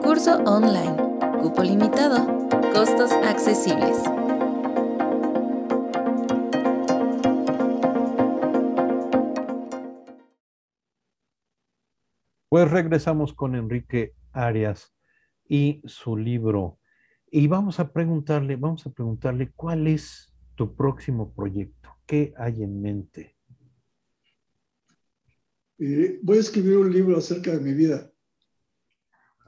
[0.03, 0.97] Curso online,
[1.43, 3.99] cupo limitado, costos accesibles.
[12.49, 14.95] Pues regresamos con Enrique Arias
[15.49, 16.79] y su libro.
[17.37, 22.80] Y vamos a preguntarle, vamos a preguntarle cuál es tu próximo proyecto, qué hay en
[22.80, 23.35] mente.
[25.80, 28.09] Eh, voy a escribir un libro acerca de mi vida.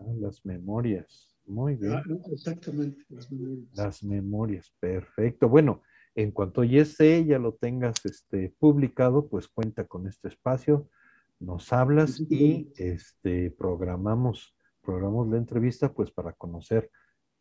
[0.01, 1.93] Ah, las memorias, muy bien.
[1.93, 3.69] Ah, exactamente, las memorias.
[3.77, 5.49] Las memorias, perfecto.
[5.49, 5.83] Bueno,
[6.17, 10.91] en cuanto ya esté, ya lo tengas este, publicado, pues cuenta con este espacio
[11.39, 16.91] nos hablas y este, programamos, programamos la entrevista pues para conocer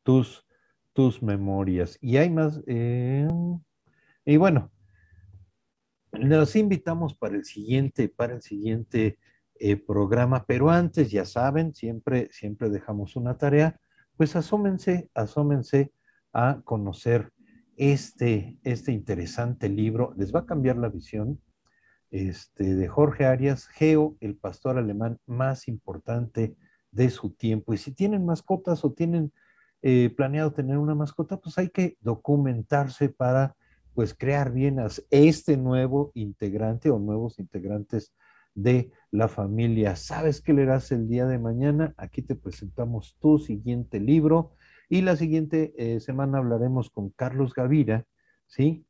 [0.05, 0.45] tus,
[0.93, 1.97] tus memorias.
[1.99, 3.27] Y hay más, eh,
[4.23, 4.71] y bueno,
[6.13, 9.17] nos invitamos para el siguiente, para el siguiente
[9.55, 13.79] eh, programa, pero antes, ya saben, siempre, siempre dejamos una tarea,
[14.15, 15.91] pues asómense, asómense
[16.31, 17.33] a conocer
[17.75, 20.13] este, este interesante libro.
[20.17, 21.41] Les va a cambiar la visión
[22.11, 26.55] este, de Jorge Arias, Geo, el pastor alemán más importante
[26.91, 27.73] de su tiempo.
[27.73, 29.33] Y si tienen mascotas o tienen
[29.88, 33.55] eh, planeado tener una mascota, pues hay que documentarse para
[33.93, 38.11] pues crear bien a este nuevo integrante o nuevos integrantes
[38.55, 39.95] de la familia.
[39.95, 41.93] ¿Sabes qué leerás el día de mañana?
[41.97, 44.53] Aquí te presentamos tu siguiente libro
[44.89, 48.07] y la siguiente eh, semana hablaremos con Carlos Gavira,
[48.47, 48.88] ¿sí?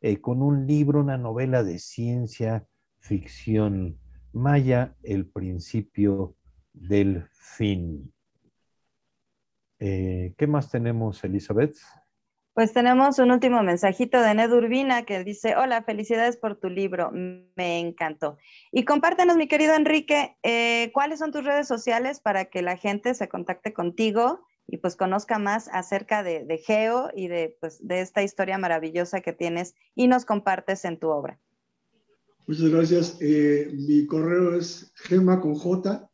[0.00, 2.66] Eh, con un libro, una novela de ciencia
[3.00, 3.98] ficción
[4.32, 6.36] maya, El principio
[6.72, 8.14] del fin.
[9.78, 11.76] Eh, ¿Qué más tenemos, Elizabeth?
[12.58, 17.12] Pues tenemos un último mensajito de Ned Urbina que dice, hola, felicidades por tu libro,
[17.12, 18.36] me encantó.
[18.72, 23.14] Y compártenos, mi querido Enrique, eh, cuáles son tus redes sociales para que la gente
[23.14, 28.24] se contacte contigo y pues conozca más acerca de, Geo y de, pues, de esta
[28.24, 31.38] historia maravillosa que tienes y nos compartes en tu obra.
[32.48, 33.18] Muchas gracias.
[33.20, 36.10] Eh, mi correo es gema con J,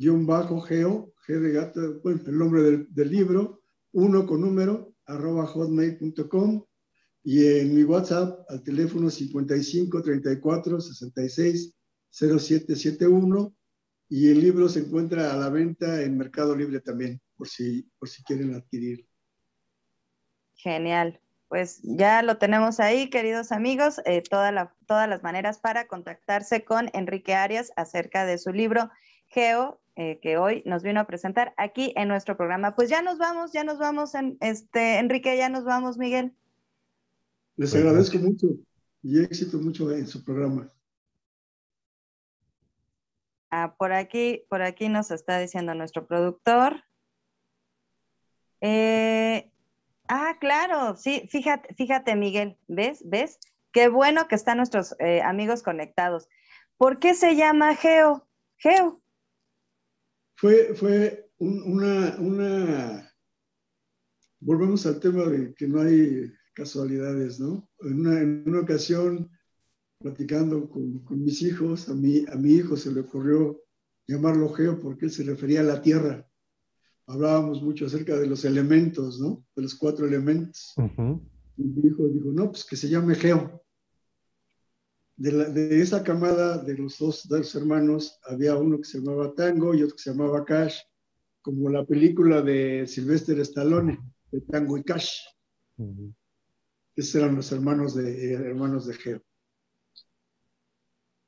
[0.00, 3.60] guion bajo geo, g de gato, bueno, el nombre del, libro,
[3.92, 6.64] uno con número, arroba hotmail.com
[7.22, 11.74] y en mi WhatsApp al teléfono 55 34 66
[12.10, 13.54] 0771
[14.08, 18.08] y el libro se encuentra a la venta en Mercado Libre también por si, por
[18.08, 19.06] si quieren adquirir.
[20.54, 21.20] Genial.
[21.48, 24.54] Pues ya lo tenemos ahí, queridos amigos, eh, todas
[25.08, 28.88] las maneras para contactarse con Enrique Arias acerca de su libro
[29.30, 32.74] Geo, eh, que hoy nos vino a presentar aquí en nuestro programa.
[32.74, 36.34] Pues ya nos vamos, ya nos vamos, en, este, Enrique, ya nos vamos, Miguel.
[37.56, 38.48] Les agradezco mucho
[39.02, 40.72] y éxito mucho en su programa.
[43.50, 46.84] Ah, por aquí, por aquí nos está diciendo nuestro productor.
[48.60, 49.50] Eh,
[50.12, 53.00] Ah, claro, sí, fíjate, fíjate, Miguel, ¿ves?
[53.04, 53.38] ¿Ves?
[53.70, 56.28] Qué bueno que están nuestros eh, amigos conectados.
[56.76, 58.26] ¿Por qué se llama Geo?
[58.56, 59.00] Geo.
[60.40, 63.12] Fue, fue una, una,
[64.40, 67.68] volvemos al tema de que no hay casualidades, ¿no?
[67.80, 69.30] En una, en una ocasión,
[69.98, 73.62] platicando con, con, mis hijos, a mi, a mi hijo se le ocurrió
[74.06, 76.26] llamarlo Geo porque él se refería a la Tierra
[77.10, 79.44] hablábamos mucho acerca de los elementos, ¿no?
[79.56, 80.74] De los cuatro elementos.
[81.56, 83.62] Y mi hijo dijo, no, pues que se llame Geo.
[85.20, 89.82] De, esa camada de los dos, dos, hermanos, había uno que se llamaba Tango y
[89.82, 90.78] otro que se llamaba Cash,
[91.42, 94.00] como la película de Sylvester Stallone,
[94.32, 95.18] de Tango y Cash.
[96.96, 99.22] Esos eran los hermanos de, hermanos de Geo.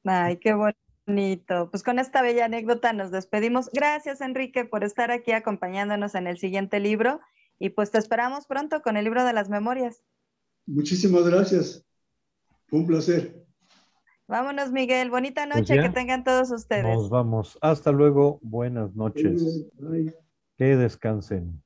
[0.05, 0.55] Ay, qué.
[0.55, 1.69] Bonito.
[1.71, 3.69] Pues con esta bella anécdota nos despedimos.
[3.75, 7.21] Gracias, Enrique, por estar aquí acompañándonos en el siguiente libro.
[7.59, 10.03] Y pues te esperamos pronto con el libro de las memorias.
[10.65, 11.85] Muchísimas gracias.
[12.69, 13.42] Fue un placer.
[14.29, 15.11] Vámonos, Miguel.
[15.11, 16.85] Bonita pues noche que tengan todos ustedes.
[16.85, 17.59] Nos vamos.
[17.61, 18.39] Hasta luego.
[18.43, 19.67] Buenas noches.
[20.57, 21.63] Que descansen.